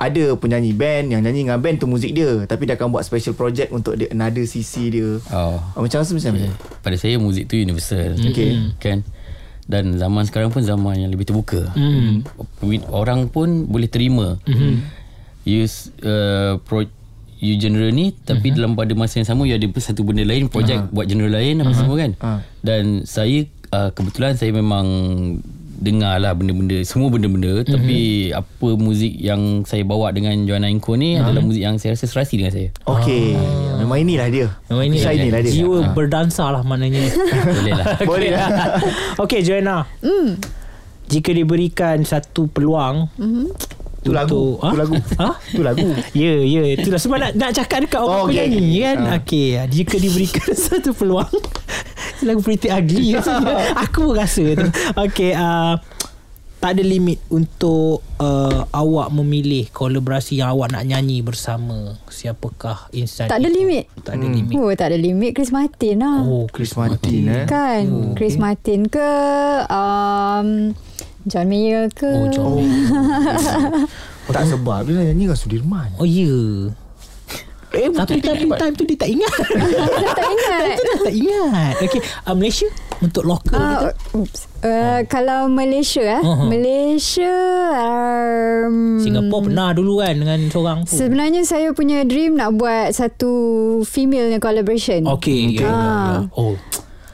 ada 0.00 0.24
penyanyi 0.34 0.74
band 0.74 1.14
yang 1.14 1.22
nyanyi 1.22 1.46
dengan 1.46 1.62
band 1.62 1.78
tu 1.78 1.86
muzik 1.86 2.10
dia 2.10 2.42
tapi 2.50 2.66
dia 2.66 2.74
akan 2.74 2.90
buat 2.90 3.06
special 3.06 3.38
project 3.38 3.70
untuk 3.70 3.94
dia 3.94 4.10
another 4.10 4.44
sisi 4.48 4.90
dia. 4.90 5.20
Oh. 5.30 5.60
Uh, 5.76 5.80
macam 5.84 6.02
apa 6.02 6.12
macam 6.12 6.32
yeah. 6.36 6.54
Pada 6.82 6.96
saya 6.98 7.16
muzik 7.22 7.46
tu 7.46 7.60
universal 7.60 8.18
Okay. 8.18 8.72
Kan 8.82 9.06
dan 9.70 9.94
zaman 9.94 10.26
sekarang 10.26 10.50
pun 10.50 10.66
zaman 10.66 11.06
yang 11.06 11.10
lebih 11.14 11.30
terbuka. 11.30 11.70
Mm. 11.78 12.26
Orang 12.90 13.30
pun 13.30 13.70
boleh 13.70 13.86
terima. 13.86 14.36
Mm-hmm. 14.42 14.74
Use 15.46 15.94
uh, 16.02 16.58
pro, 16.66 16.86
you 17.42 17.58
genre 17.58 17.90
ni 17.90 18.14
tapi 18.22 18.54
mm-hmm. 18.54 18.56
dalam 18.62 18.72
pada 18.78 18.94
masa 18.94 19.18
yang 19.18 19.26
sama 19.26 19.42
you 19.44 19.58
ada 19.58 19.66
satu 19.82 20.06
benda 20.06 20.22
lain 20.22 20.46
projek 20.46 20.78
uh-huh. 20.78 20.94
buat 20.94 21.10
genre 21.10 21.26
lain 21.26 21.58
apa 21.58 21.66
uh-huh. 21.66 21.78
semua 21.82 21.96
kan. 21.98 22.10
Uh. 22.22 22.38
Dan 22.62 23.02
saya 23.02 23.42
uh, 23.74 23.90
kebetulan 23.90 24.38
saya 24.38 24.54
memang 24.54 24.86
dengar 25.82 26.22
lah 26.22 26.30
benda-benda 26.30 26.78
semua 26.86 27.10
benda-benda 27.10 27.66
mm-hmm. 27.66 27.74
tapi 27.74 27.98
apa 28.30 28.68
muzik 28.78 29.18
yang 29.18 29.66
saya 29.66 29.82
bawa 29.82 30.14
dengan 30.14 30.38
Joanna 30.46 30.70
Inko 30.70 30.94
ni 30.94 31.18
Ah. 31.18 31.26
adalah 31.26 31.42
muzik 31.42 31.58
yang 31.58 31.74
saya 31.82 31.98
rasa 31.98 32.06
serasi 32.06 32.38
dengan 32.38 32.54
saya 32.54 32.70
Okey. 32.86 33.34
Memang 33.82 33.98
inilah 33.98 34.30
dia. 34.30 34.46
Memang 34.70 34.84
ini 34.86 35.02
Kisah 35.02 35.12
inilah 35.18 35.40
dia. 35.42 35.50
Jiwa 35.50 35.90
berdansa 35.90 36.54
lah 36.54 36.62
maknanya 36.62 37.02
boleh 37.58 37.74
lah 37.74 37.86
Boleh 38.14 38.30
lah. 38.30 38.48
Okay 39.26 39.42
Joanna 39.42 39.82
Hmm. 39.98 40.38
Jika 41.10 41.34
diberikan 41.34 41.98
satu 42.06 42.46
peluang 42.46 43.10
Tu 44.02 44.10
lagu. 44.10 44.58
untuk- 44.58 44.66
Tu 44.66 44.76
lagu. 44.76 44.94
Ha? 45.16 45.28
Tu 45.48 45.60
lagu. 45.60 45.88
Ya, 46.12 46.34
ya. 46.36 46.62
Itulah 46.74 46.98
sebab 46.98 47.16
nak, 47.18 47.32
nak 47.32 47.50
cakap 47.52 47.78
dekat 47.80 47.98
orang 47.98 48.12
Oh, 48.12 48.26
okey, 48.26 48.34
penyanyi 48.42 48.68
kan. 48.80 48.96
Ah. 49.00 49.16
Okey, 49.16 49.48
jika 49.68 49.94
diberikan 49.96 50.48
satu 50.66 50.90
peluang. 50.90 51.30
lagu 52.22 52.40
Pretty 52.40 52.66
Ugly. 52.66 53.18
Aku 53.84 54.06
pun 54.06 54.14
rasa 54.14 54.42
tu. 54.52 54.66
Okey, 54.96 55.32
uh, 55.32 55.74
tak 56.56 56.78
ada 56.78 56.84
limit 56.84 57.18
untuk 57.26 58.06
uh, 58.16 58.62
awak 58.70 59.10
memilih 59.12 59.66
kolaborasi 59.68 60.38
yang 60.38 60.50
awak 60.50 60.70
nak 60.70 60.82
nyanyi 60.84 61.18
bersama 61.18 61.98
siapakah 62.06 62.86
insan 62.92 63.26
Tak 63.26 63.38
ada 63.38 63.48
itu. 63.48 63.58
limit. 63.58 63.84
Tak 63.98 64.14
ada 64.14 64.26
limit. 64.28 64.54
Oh 64.54 64.70
tak 64.72 64.86
ada 64.90 64.96
limit 64.96 65.30
Chris 65.32 65.50
Martin 65.50 65.98
lah 65.98 66.22
Oh, 66.22 66.46
Chris 66.46 66.70
Martin 66.72 67.22
eh. 67.28 67.46
Kan 67.46 67.82
Oh, 67.86 68.10
Chris 68.14 68.34
Martin 68.36 68.86
ke 68.86 69.10
um, 69.66 70.70
John 71.24 71.46
Mayer 71.46 71.86
ke 71.90 72.08
Oh, 72.08 72.26
John 72.28 72.58
Tak 74.34 74.48
sebab 74.48 74.86
dia 74.86 75.02
nyanyi 75.02 75.28
dengan 75.28 75.36
Sudirman. 75.36 75.90
Oh, 75.98 76.06
ya. 76.06 76.70
Eh, 77.72 77.88
tapi 77.88 78.20
tapi 78.20 78.44
time 78.44 78.74
tu 78.76 78.84
dia 78.84 78.96
tak 78.96 79.08
ingat. 79.08 79.32
Tak 80.18 80.26
ingat 80.28 80.76
dah 80.76 80.98
tak 81.02 81.14
ingat. 81.16 81.74
Okey, 81.80 82.00
uh, 82.28 82.34
Malaysia 82.36 82.68
untuk 83.00 83.24
lokal 83.24 83.48
kita. 83.48 83.56
Uh, 83.56 84.16
oops. 84.20 84.40
Uh, 84.60 85.00
Kalau 85.08 85.48
Malaysia 85.48 86.04
eh 86.04 86.20
Uh-huh. 86.20 86.46
Malaysia 86.46 87.32
um, 88.68 89.00
Singapura 89.00 89.40
pernah 89.48 89.68
dulu 89.72 90.04
kan 90.04 90.14
dengan 90.14 90.38
seorang 90.48 90.78
tu. 90.84 90.94
Sebenarnya 90.94 91.42
saya 91.42 91.72
punya 91.72 92.04
dream 92.04 92.36
nak 92.36 92.54
buat 92.54 92.92
satu 92.92 93.32
female 93.82 94.36
collaboration. 94.36 95.08
Okey, 95.08 95.56
ya, 95.56 95.64
ya, 95.64 95.64
ya. 95.64 95.72
Ah. 95.72 96.16
Oh, 96.36 96.54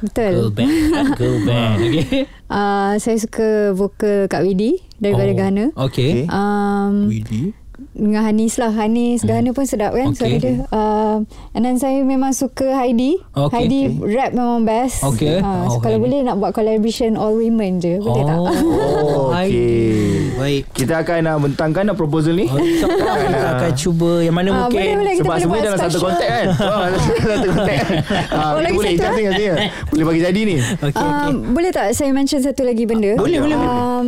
Betul. 0.01 0.33
girl 0.33 0.51
band. 0.51 0.71
kan? 0.89 1.07
girl 1.15 1.39
band. 1.49 1.79
Okey. 1.81 2.25
Uh, 2.47 2.93
saya 2.97 3.17
suka 3.17 3.49
vokal 3.73 4.27
Kak 4.27 4.41
Widi 4.41 4.79
daripada 4.97 5.29
Oh, 5.29 5.37
Ghana. 5.37 5.65
Okey. 5.77 6.13
Um, 6.27 7.07
Widi. 7.07 7.53
dengan 7.95 8.23
Hanis 8.25 8.59
lah 8.59 8.71
Hanis 8.71 9.23
Ghana 9.23 9.51
pun 9.51 9.63
sedap 9.63 9.91
kan 9.93 10.11
Okay. 10.11 10.19
suara 10.19 10.37
dia 10.37 10.55
uh, 10.69 11.23
and 11.51 11.63
then 11.63 11.79
saya 11.79 12.03
memang 12.03 12.31
suka 12.33 12.75
Heidi 12.75 13.23
Okay. 13.31 13.55
Heidi 13.55 13.81
rap 14.05 14.35
memang 14.35 14.63
best 14.63 15.03
Okay. 15.05 15.39
uh, 15.39 15.63
Oh, 15.65 15.71
so 15.71 15.79
kalau 15.79 15.95
Heidi. 15.95 16.05
boleh 16.05 16.19
nak 16.25 16.37
buat 16.37 16.51
collaboration 16.53 17.15
all 17.15 17.35
women 17.35 17.79
je 17.79 17.99
boleh 17.99 18.23
tak 18.25 18.35
Oh, 18.35 19.31
Hai. 19.35 19.47
Baik. 20.39 20.63
Kita 20.71 21.03
akan 21.03 21.17
nak 21.21 21.37
bentangkan 21.43 21.83
dah 21.85 21.97
proposal 21.97 22.33
ni. 22.33 22.47
Oh, 22.47 22.57
kita 22.57 22.87
akan 23.59 23.73
cuba 23.83 24.23
yang 24.23 24.33
mana 24.33 24.49
Ah, 24.49 24.55
mungkin. 24.65 24.79
boleh, 24.79 24.95
boleh. 24.95 25.13
Kita 25.13 25.21
Sebab 25.21 25.29
boleh 25.29 25.43
semua 25.43 25.59
dalam 25.61 25.79
satu 25.85 25.99
kontak 25.99 26.29
kan 26.29 26.47
oh, 26.49 26.87
Satu 27.19 27.47
kontak 27.49 27.75
kan 27.77 27.91
ah, 28.31 28.49
Oh, 28.49 28.55
kita 28.55 28.63
lagi 28.63 28.77
Boleh 28.79 28.89
satu, 28.89 28.95
ikat 28.95 29.11
eh? 29.11 29.17
tengah 29.19 29.35
Boleh 29.89 30.05
bagi 30.07 30.21
jadi 30.23 30.41
ni 30.41 30.57
Okey, 30.59 30.95
um, 30.95 31.11
okey. 31.11 31.33
boleh 31.51 31.71
tak 31.71 31.87
saya 31.93 32.11
mention 32.13 32.39
satu 32.39 32.63
lagi 32.63 32.85
benda 32.85 33.13
Boleh, 33.15 33.39
boleh, 33.39 33.57
boleh. 33.57 33.69
um, 33.69 34.07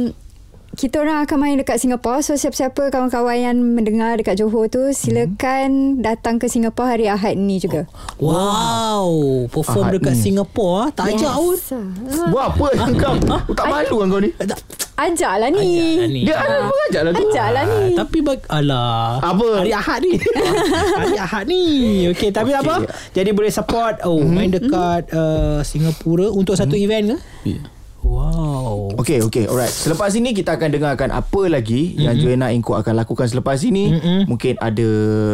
kita 0.80 0.96
orang 0.96 1.20
akan 1.20 1.36
main 1.36 1.60
dekat 1.60 1.76
Singapura 1.76 2.24
So 2.24 2.32
siapa-siapa 2.32 2.88
kawan-kawan 2.88 3.36
yang 3.36 3.56
mendengar 3.60 4.16
dekat 4.16 4.40
Johor 4.40 4.64
tu 4.66 4.80
Silakan 4.90 6.00
datang 6.00 6.40
ke 6.40 6.48
Singapura 6.48 6.96
hari 6.96 7.04
Ahad 7.04 7.36
ni 7.36 7.60
juga 7.60 7.84
Wow, 8.16 9.44
perform 9.46 9.92
Ahad 9.92 10.00
dekat 10.00 10.16
ni. 10.16 10.22
Singapura 10.24 10.80
ah. 10.80 10.86
tak 10.88 11.12
ajak 11.12 11.34
pun. 11.36 11.56
Buat 12.32 12.46
apa 12.48 12.66
kau 12.96 13.14
Kau 13.20 13.52
tak 13.52 13.66
malu 13.68 13.94
kan 13.94 14.06
kau 14.08 14.20
ni 14.20 14.30
Ajak 14.96 15.32
lah 15.36 15.48
ni. 15.48 15.68
Dia 16.24 16.36
ada 16.36 16.56
pun 16.64 16.76
ajak 16.88 17.02
lah 17.02 17.12
tu 17.12 17.24
Ajak 17.28 17.48
lah 17.50 17.62
ni 17.62 17.76
Ah, 17.80 17.88
tapi 18.00 18.18
bag 18.20 18.40
alah. 18.48 19.16
Apa? 19.20 19.48
Hari 19.60 19.72
Ahad 19.72 20.00
ni. 20.00 20.12
Hari 21.00 21.16
Ahad 21.16 21.44
ni. 21.44 21.64
Okey, 22.08 22.28
tapi 22.28 22.52
Okey. 22.52 22.60
apa? 22.60 22.74
Jadi 23.12 23.30
boleh 23.32 23.48
support 23.48 24.00
oh 24.04 24.20
Mhm. 24.20 24.28
main 24.28 24.48
dekat 24.48 25.08
uh, 25.10 25.60
Singapura 25.60 26.28
untuk 26.28 26.52
satu 26.52 26.72
event 26.72 27.16
ke? 27.16 27.18
Ya. 27.48 27.60
Wow. 27.60 27.79
Okay 29.00 29.18
okay 29.24 29.44
alright 29.48 29.72
Selepas 29.72 30.12
ini 30.12 30.36
kita 30.36 30.60
akan 30.60 30.68
dengarkan 30.68 31.08
Apa 31.08 31.48
lagi 31.48 31.92
mm-hmm. 31.94 32.04
Yang 32.04 32.14
Joanna 32.20 32.48
Inko 32.52 32.76
akan 32.76 32.94
lakukan 33.00 33.26
selepas 33.26 33.56
ini 33.64 33.96
Mm-mm. 33.96 34.20
Mungkin 34.28 34.60
ada 34.60 34.88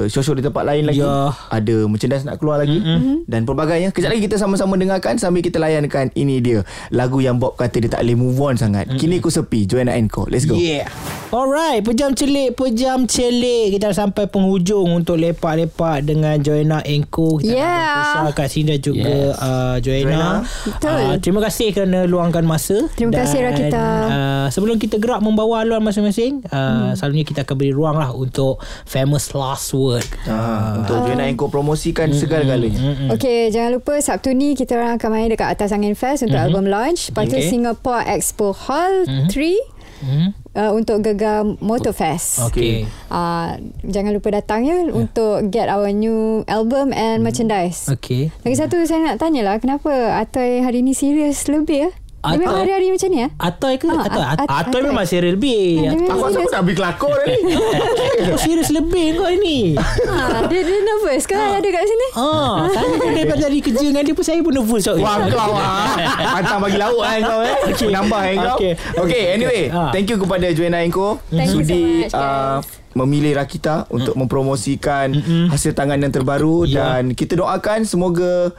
Show-show 0.07 0.39
di 0.39 0.43
tempat 0.47 0.63
lain 0.63 0.87
lagi 0.87 0.99
Ya. 1.03 1.29
Ada 1.53 1.85
merchandise 1.85 2.25
nak 2.25 2.41
keluar 2.41 2.63
lagi 2.63 2.81
mm-hmm. 2.81 3.29
Dan 3.29 3.45
pelbagainya 3.45 3.93
Kejap 3.93 4.17
lagi 4.17 4.25
kita 4.25 4.41
sama-sama 4.41 4.81
dengarkan 4.81 5.21
Sambil 5.21 5.45
kita 5.45 5.61
layankan 5.61 6.09
Ini 6.17 6.37
dia 6.41 6.61
Lagu 6.89 7.21
yang 7.21 7.37
Bob 7.37 7.59
kata 7.59 7.83
Dia 7.83 7.93
tak 7.93 8.07
boleh 8.07 8.17
move 8.17 8.39
on 8.41 8.57
sangat 8.57 8.89
mm-hmm. 8.89 9.01
Kini 9.03 9.21
ku 9.21 9.29
sepi 9.29 9.69
Joanna 9.69 9.93
Inko 9.93 10.25
Let's 10.31 10.47
go 10.47 10.57
Yeah. 10.57 10.89
Alright, 11.27 11.83
pejam 11.83 12.15
celik, 12.15 12.55
pejam 12.55 13.05
celik. 13.05 13.75
Kita 13.75 13.91
dah 13.91 13.99
sampai 13.99 14.31
penghujung 14.31 14.89
untuk 14.95 15.19
lepak-lepak 15.19 16.07
dengan 16.07 16.39
Joanna 16.39 16.81
Enko. 16.87 17.43
Kita 17.43 17.51
Yeah. 17.51 17.67
nak 17.67 17.99
bersama 17.99 18.31
Kak 18.31 18.49
Sin 18.49 18.71
dan 18.71 18.79
juga 18.79 19.11
Yes. 19.11 19.37
uh, 19.43 19.77
Joanna. 19.83 20.47
Betul. 20.65 20.97
Uh, 21.03 21.17
terima 21.19 21.41
kasih 21.45 21.75
kerana 21.75 22.07
luangkan 22.07 22.47
masa. 22.47 22.79
Terima 22.95 23.11
kasih, 23.11 23.43
Rakita. 23.57 23.87
Uh, 24.07 24.47
sebelum 24.53 24.77
kita 24.77 25.01
gerak 25.01 25.25
membawa 25.25 25.65
haluan 25.65 25.81
masing-masing, 25.81 26.45
uh, 26.53 26.93
hmm. 26.93 27.01
selalunya 27.01 27.25
kita 27.25 27.49
akan 27.49 27.55
beri 27.57 27.73
ruang 27.73 27.97
lah 27.97 28.13
untuk 28.13 28.61
famous 28.85 29.33
last 29.33 29.73
word. 29.73 30.05
Ah, 30.29 30.85
untuk 30.85 31.09
Joanna 31.09 31.27
Inko 31.33 31.49
promosikan 31.49 32.13
segala-galanya. 32.13 33.11
Okay, 33.17 33.49
jangan 33.49 33.81
lupa 33.81 33.97
Sabtu 33.99 34.37
ni 34.37 34.53
kita 34.53 34.77
orang 34.77 35.01
akan 35.01 35.09
main 35.09 35.29
dekat 35.33 35.49
Atas 35.49 35.73
Angin 35.73 35.97
Fest 35.97 36.27
untuk 36.27 36.37
mm-hmm. 36.37 36.53
album 36.53 36.65
launch. 36.69 37.11
Lepas 37.11 37.25
tu 37.29 37.37
Okay. 37.37 37.53
Singapore 37.53 38.01
Expo 38.09 38.57
Hall 38.57 39.05
mm-hmm. 39.05 39.29
3 39.29 39.77
Hmm? 39.97 40.37
uh, 40.53 40.73
untuk 40.77 41.01
Gegar 41.01 41.45
Motor 41.61 41.97
Fest. 41.97 42.45
Okay. 42.53 42.85
Uh, 43.09 43.57
jangan 43.85 44.13
lupa 44.13 44.29
datang 44.33 44.69
ya 44.69 44.85
untuk 44.93 45.49
get 45.49 45.73
our 45.73 45.89
new 45.93 46.45
album 46.49 46.93
and 46.93 47.25
merchandise. 47.25 47.89
Okay. 47.89 48.29
Lagi 48.45 48.57
satu 48.57 48.77
saya 48.85 49.13
nak 49.13 49.21
tanya 49.21 49.45
lah 49.45 49.57
kenapa 49.57 50.21
Atoy 50.21 50.61
hari 50.61 50.85
ni 50.85 50.93
serius 50.93 51.49
lebih 51.49 51.89
ya? 51.89 51.91
Dia 52.29 52.39
memang 52.39 52.57
hari-hari 52.59 52.87
macam 52.89 53.09
ni 53.09 53.19
ya? 53.19 53.29
Atoy 53.37 53.75
ke? 53.77 53.87
Ah, 53.87 54.03
Atoy. 54.03 54.25
At- 54.25 54.39
At- 54.39 54.49
Atoy 54.49 54.71
Atoy. 54.77 54.81
memang 54.85 55.05
serius 55.05 55.33
lebih. 55.33 55.65
Ah, 55.83 55.93
Aku 56.09 56.23
rasa 56.23 56.37
aku 56.37 56.49
nak 56.49 56.61
ambil 56.61 56.75
kelakor 56.75 57.19
ni 57.23 57.37
Aku 58.27 58.39
serius 58.39 58.71
lebih 58.71 59.07
kau 59.15 59.31
ni. 59.33 59.59
Ha, 59.75 60.17
dia, 60.45 60.61
dia 60.61 60.79
nervous 60.81 61.23
ke 61.23 61.35
ada 61.35 61.63
kat 61.65 61.83
sini? 61.85 62.09
Ah, 62.15 62.67
saya 62.69 62.87
pun 62.93 63.11
daripada 63.11 63.43
dari 63.47 63.59
kerja 63.61 63.85
dengan 63.85 64.03
dia 64.03 64.13
pun 64.13 64.23
saya 64.23 64.41
pun 64.41 64.53
nervous. 64.53 64.83
So, 64.83 64.97
Wah 64.97 65.17
kau 65.23 65.53
ah. 65.53 65.95
Pantang 66.33 66.61
bagi 66.61 66.77
lauk 66.77 67.01
kan 67.01 67.19
kau 67.21 67.41
eh 67.41 67.55
Okay. 67.69 67.87
Menambah 67.87 68.21
eh 68.23 68.37
kau 68.37 68.57
Okay. 68.57 68.73
Okay 68.99 69.23
anyway 69.31 69.63
Ah. 69.69 69.91
Thank 69.91 70.09
you 70.09 70.17
kepada 70.17 70.47
Joanna 70.49 70.81
Inko 70.81 71.19
Thank 71.29 71.49
you 71.49 71.61
so 71.61 71.61
Sudi 71.61 71.83
much, 72.01 72.11
guys. 72.11 72.15
ah, 72.15 72.59
Memilih 72.95 73.33
Rakita 73.35 73.87
Untuk 73.89 74.17
mempromosikan 74.17 75.13
Hasil 75.47 75.73
tangan 75.73 75.99
yang 75.99 76.11
terbaru 76.11 76.65
Ya. 76.65 76.97
Dan 76.97 77.13
kita 77.13 77.37
doakan 77.37 77.83
Semoga 77.83 78.51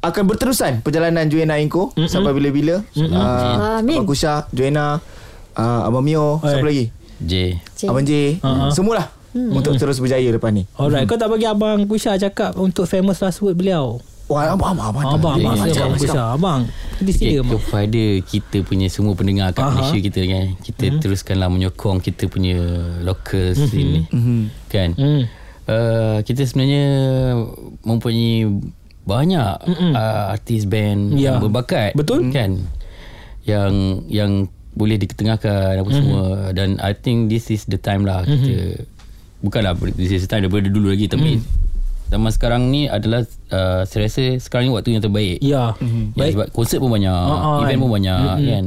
akan 0.00 0.22
berterusan 0.26 0.80
perjalanan 0.80 1.28
Joanna 1.28 1.56
Inko 1.56 1.92
sampai 2.04 2.32
bila-bila. 2.32 2.80
Uh, 2.94 3.80
Amin. 3.80 4.00
Abang 4.00 4.08
Kusha, 4.08 4.48
Joanna, 4.48 4.96
uh, 5.52 5.80
Abang 5.84 6.00
Mio, 6.00 6.40
Eh. 6.40 6.48
siapa 6.48 6.66
lagi? 6.66 6.84
J. 7.20 7.32
Abang 7.84 8.04
J. 8.04 8.40
Uh-huh. 8.40 8.72
Semualah 8.72 9.12
untuk 9.30 9.76
terus 9.76 10.00
berjaya 10.00 10.26
depan 10.26 10.50
ni. 10.50 10.64
Alright, 10.74 11.04
kau 11.04 11.14
tak 11.14 11.28
bagi 11.28 11.44
abang 11.44 11.84
Pusha 11.84 12.16
cakap 12.16 12.56
untuk 12.56 12.88
famous 12.88 13.20
last 13.20 13.38
word 13.38 13.54
beliau. 13.54 14.00
Wah, 14.26 14.54
abang, 14.54 14.72
abang, 14.72 14.88
abang. 14.88 15.04
Abang, 15.18 15.34
abang, 15.36 15.58
abang, 15.58 16.32
abang. 16.32 16.60
Di 16.96 17.10
sini 17.10 17.36
Okay, 17.36 17.42
abang. 17.42 17.60
kepada 17.60 18.02
kita 18.24 18.56
punya 18.62 18.86
semua 18.86 19.12
pendengar 19.12 19.50
kat 19.50 19.62
Aha. 19.62 19.74
Malaysia 19.74 19.98
kita 19.98 20.20
kan 20.22 20.44
kita 20.60 20.84
teruskanlah 20.98 21.48
menyokong 21.48 21.98
kita 21.98 22.24
punya 22.26 22.56
local 23.00 23.52
sini 23.52 24.04
kan 24.68 24.92
Hmm. 24.94 25.24
uh, 25.64 26.18
kita 26.22 26.44
sebenarnya 26.44 26.84
mempunyai 27.82 28.44
banyak 29.02 29.52
uh, 29.92 30.32
artis 30.32 30.64
band 30.64 31.14
Ya. 31.14 31.34
yang 31.34 31.42
berbakat 31.42 31.92
Betul. 31.94 32.28
kan 32.30 32.60
yang 33.42 33.72
yang 34.06 34.32
boleh 34.70 34.96
diketengahkan 34.96 35.76
apa 35.76 35.90
semua 35.90 36.22
dan 36.52 36.78
I 36.78 36.92
think 36.92 37.26
this 37.26 37.48
is 37.48 37.66
the 37.66 37.76
time 37.76 38.04
lah 38.04 38.22
kita 38.22 38.86
bukanlah 39.40 39.74
this 39.92 40.12
is 40.12 40.22
the 40.24 40.30
time 40.30 40.44
daripada 40.44 40.68
dulu 40.68 40.92
lagi 40.92 41.08
tapi 41.08 41.40
zaman 42.06 42.30
sekarang 42.30 42.62
ni 42.68 42.86
adalah 42.86 43.22
uh, 43.50 43.82
saya 43.82 44.06
rasa 44.06 44.36
sekarang 44.36 44.68
ni 44.68 44.72
waktu 44.72 44.92
yang 44.92 45.02
terbaik 45.02 45.38
Ya. 45.40 45.74
Ya, 45.74 45.90
Baik. 46.14 46.32
sebab 46.34 46.46
konsert 46.50 46.78
pun 46.78 46.90
banyak, 46.90 47.10
ah, 47.10 47.62
event 47.62 47.70
kan. 47.70 47.78
pun 47.78 47.90
banyak 47.90 48.18
kan. 48.40 48.64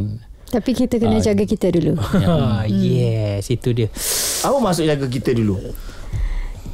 Tapi 0.48 0.72
kita 0.72 0.96
kena 0.96 1.18
jaga 1.18 1.44
kita 1.44 1.68
dulu. 1.72 1.98
Ha, 1.98 2.64
yes, 2.70 3.50
itu 3.50 3.74
dia. 3.74 3.90
Apa 4.42 4.58
maksud 4.60 4.86
jaga 4.86 5.10
kita 5.10 5.34
dulu? 5.34 5.58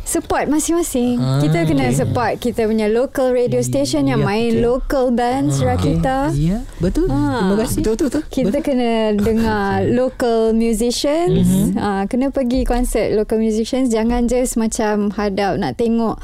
Support 0.09 0.49
masing-masing. 0.49 1.21
kita 1.45 1.69
kena 1.69 1.93
support 1.93 2.41
kita 2.41 2.65
punya 2.65 2.89
local 2.89 3.29
radio 3.29 3.61
station 3.61 4.09
yang 4.09 4.25
Ya, 4.25 4.25
main 4.25 4.57
betul. 4.57 4.65
local 4.65 5.05
bands 5.13 5.61
Rakita. 5.61 6.33
Ya, 6.33 6.65
betul. 6.81 7.13
Terima 7.13 7.55
kasih. 7.61 7.85
Betul, 7.85 7.93
betul, 7.93 8.07
betul. 8.09 8.23
Kita 8.33 8.57
kena 8.65 9.13
dengar 9.13 9.85
local 9.85 10.57
musicians. 10.57 11.45
Mm-hmm. 11.45 11.77
Uh, 11.77 12.03
kena 12.09 12.33
pergi 12.33 12.65
konsert 12.65 13.13
local 13.13 13.37
musicians. 13.37 13.93
Jangan 13.93 14.25
just 14.25 14.57
macam 14.57 15.13
hadap 15.13 15.61
nak 15.61 15.77
tengok 15.77 16.17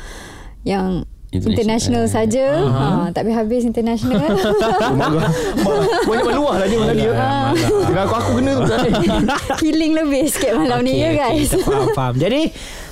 yang 0.65 1.05
international 1.29 2.07
saja. 2.07 2.63
Ha, 2.65 3.11
tak 3.11 3.27
habis 3.27 3.67
international. 3.67 4.17
Banyak 6.07 6.25
maluah 6.25 6.63
lah 6.63 6.67
dia 6.69 6.77
malam 6.79 6.95
dia. 6.95 7.11
Dengan 7.85 8.01
aku 8.07 8.15
aku 8.15 8.31
kena 8.39 8.51
tu. 8.63 8.73
Healing 9.61 9.93
lebih 9.93 10.31
sikit 10.31 10.55
malam 10.55 10.79
ni 10.81 11.03
ya 11.03 11.11
guys. 11.11 11.51
kita 11.51 11.61
faham, 11.61 11.87
faham. 11.91 12.13
Jadi 12.15 12.41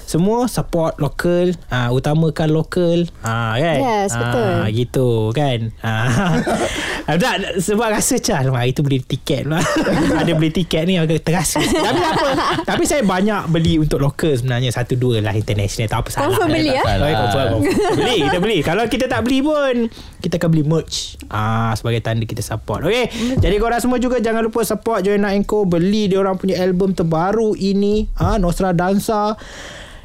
semua 0.06 0.46
support 0.52 1.00
lokal 1.00 1.56
uh, 1.72 1.89
utamakan 1.92 2.50
lokal. 2.52 3.08
Uh, 3.24 3.54
kan? 3.58 3.78
Yes, 3.80 4.12
betul. 4.13 4.54
Ah, 4.62 4.68
gitu 4.70 5.08
kan? 5.32 5.60
Uh, 5.80 7.18
tak, 7.20 7.60
sebab 7.60 7.88
rasa 7.92 8.20
macam 8.20 8.36
"Alamak, 8.39 8.63
itu 8.70 8.80
beli 8.84 9.00
tiket 9.04 9.42
pula. 9.48 9.60
Ada 10.22 10.32
beli 10.36 10.52
tiket 10.52 10.84
ni 10.88 10.96
agak 11.00 11.24
terasa 11.24 11.60
tapi 11.60 12.00
apa? 12.00 12.30
Tapi 12.63 12.84
saya 12.88 13.04
banyak 13.04 13.52
beli 13.52 13.80
untuk 13.80 14.00
lokal 14.00 14.36
sebenarnya. 14.36 14.72
Satu 14.72 14.96
dua 14.96 15.20
lah 15.20 15.36
international. 15.36 15.89
Tak 15.89 16.00
apa 16.04 16.10
salah 16.12 16.28
Confirm 16.32 16.50
beli, 16.52 16.70
salah. 16.80 17.08
Oh, 17.08 17.16
confirm, 17.28 17.48
confirm. 17.60 17.96
beli 17.98 18.18
kita 18.24 18.38
beli. 18.39 18.58
Kalau 18.63 18.84
kita 18.88 19.06
tak 19.12 19.22
beli 19.26 19.39
pun 19.44 19.76
kita 20.24 20.39
akan 20.39 20.50
beli 20.50 20.63
merch. 20.63 21.20
Ah 21.28 21.76
sebagai 21.76 22.00
tanda 22.04 22.24
kita 22.24 22.39
support. 22.39 22.86
Okey 22.88 23.36
jadi 23.39 23.56
korang 23.60 23.82
semua 23.84 24.00
juga 24.00 24.20
jangan 24.24 24.44
lupa 24.46 24.63
support 24.63 25.04
Joanna 25.04 25.36
Enko 25.36 25.68
beli 25.68 26.08
dia 26.12 26.20
orang 26.20 26.39
punya 26.39 26.60
album 26.62 26.96
terbaru 26.96 27.56
ini. 27.60 28.08
Ah 28.16 28.39
Nostra 28.39 28.72
Dansa 28.72 29.36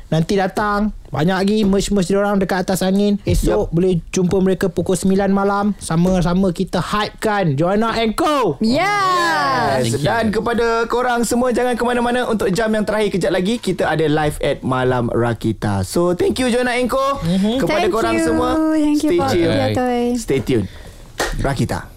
Nanti 0.08 0.40
datang 0.40 0.96
Banyak 1.08 1.36
lagi 1.40 1.58
merch-merch 1.64 2.12
diorang 2.12 2.36
dekat 2.36 2.68
atas 2.68 2.84
angin 2.84 3.16
Esok 3.24 3.68
yep. 3.68 3.72
boleh 3.72 3.92
jumpa 4.12 4.36
mereka 4.44 4.66
pukul 4.68 4.96
9 4.96 5.16
malam 5.32 5.72
Sama-sama 5.80 6.52
kita 6.52 6.80
hypekan 6.80 7.56
Joanna 7.56 7.96
Co 8.16 8.60
Ya. 8.60 9.80
Yes. 9.80 10.00
Dan 10.00 10.32
kepada 10.32 10.84
korang 10.88 11.24
semua 11.24 11.52
jangan 11.52 11.76
ke 11.76 11.84
mana-mana 11.84 12.28
untuk 12.28 12.48
jam 12.52 12.72
yang 12.72 12.84
terakhir 12.84 13.14
kejap 13.16 13.32
lagi 13.32 13.60
kita 13.60 13.88
ada 13.88 14.04
live 14.04 14.36
at 14.40 14.60
Malam 14.64 15.08
Rakita. 15.12 15.84
So 15.84 16.12
thank 16.12 16.36
you 16.40 16.48
Jona 16.52 16.76
Enko 16.76 17.20
mm-hmm. 17.20 17.56
kepada 17.64 17.86
Thank 17.86 17.94
korang 17.94 18.16
you. 18.16 18.24
semua. 18.24 18.50
Thank 18.76 19.00
you, 19.04 19.10
Stay 19.10 19.18
Pak 19.18 19.30
tune. 19.32 19.48
Kiatoy. 19.48 20.04
Stay 20.16 20.40
tune. 20.40 20.66
Rakita. 21.40 21.88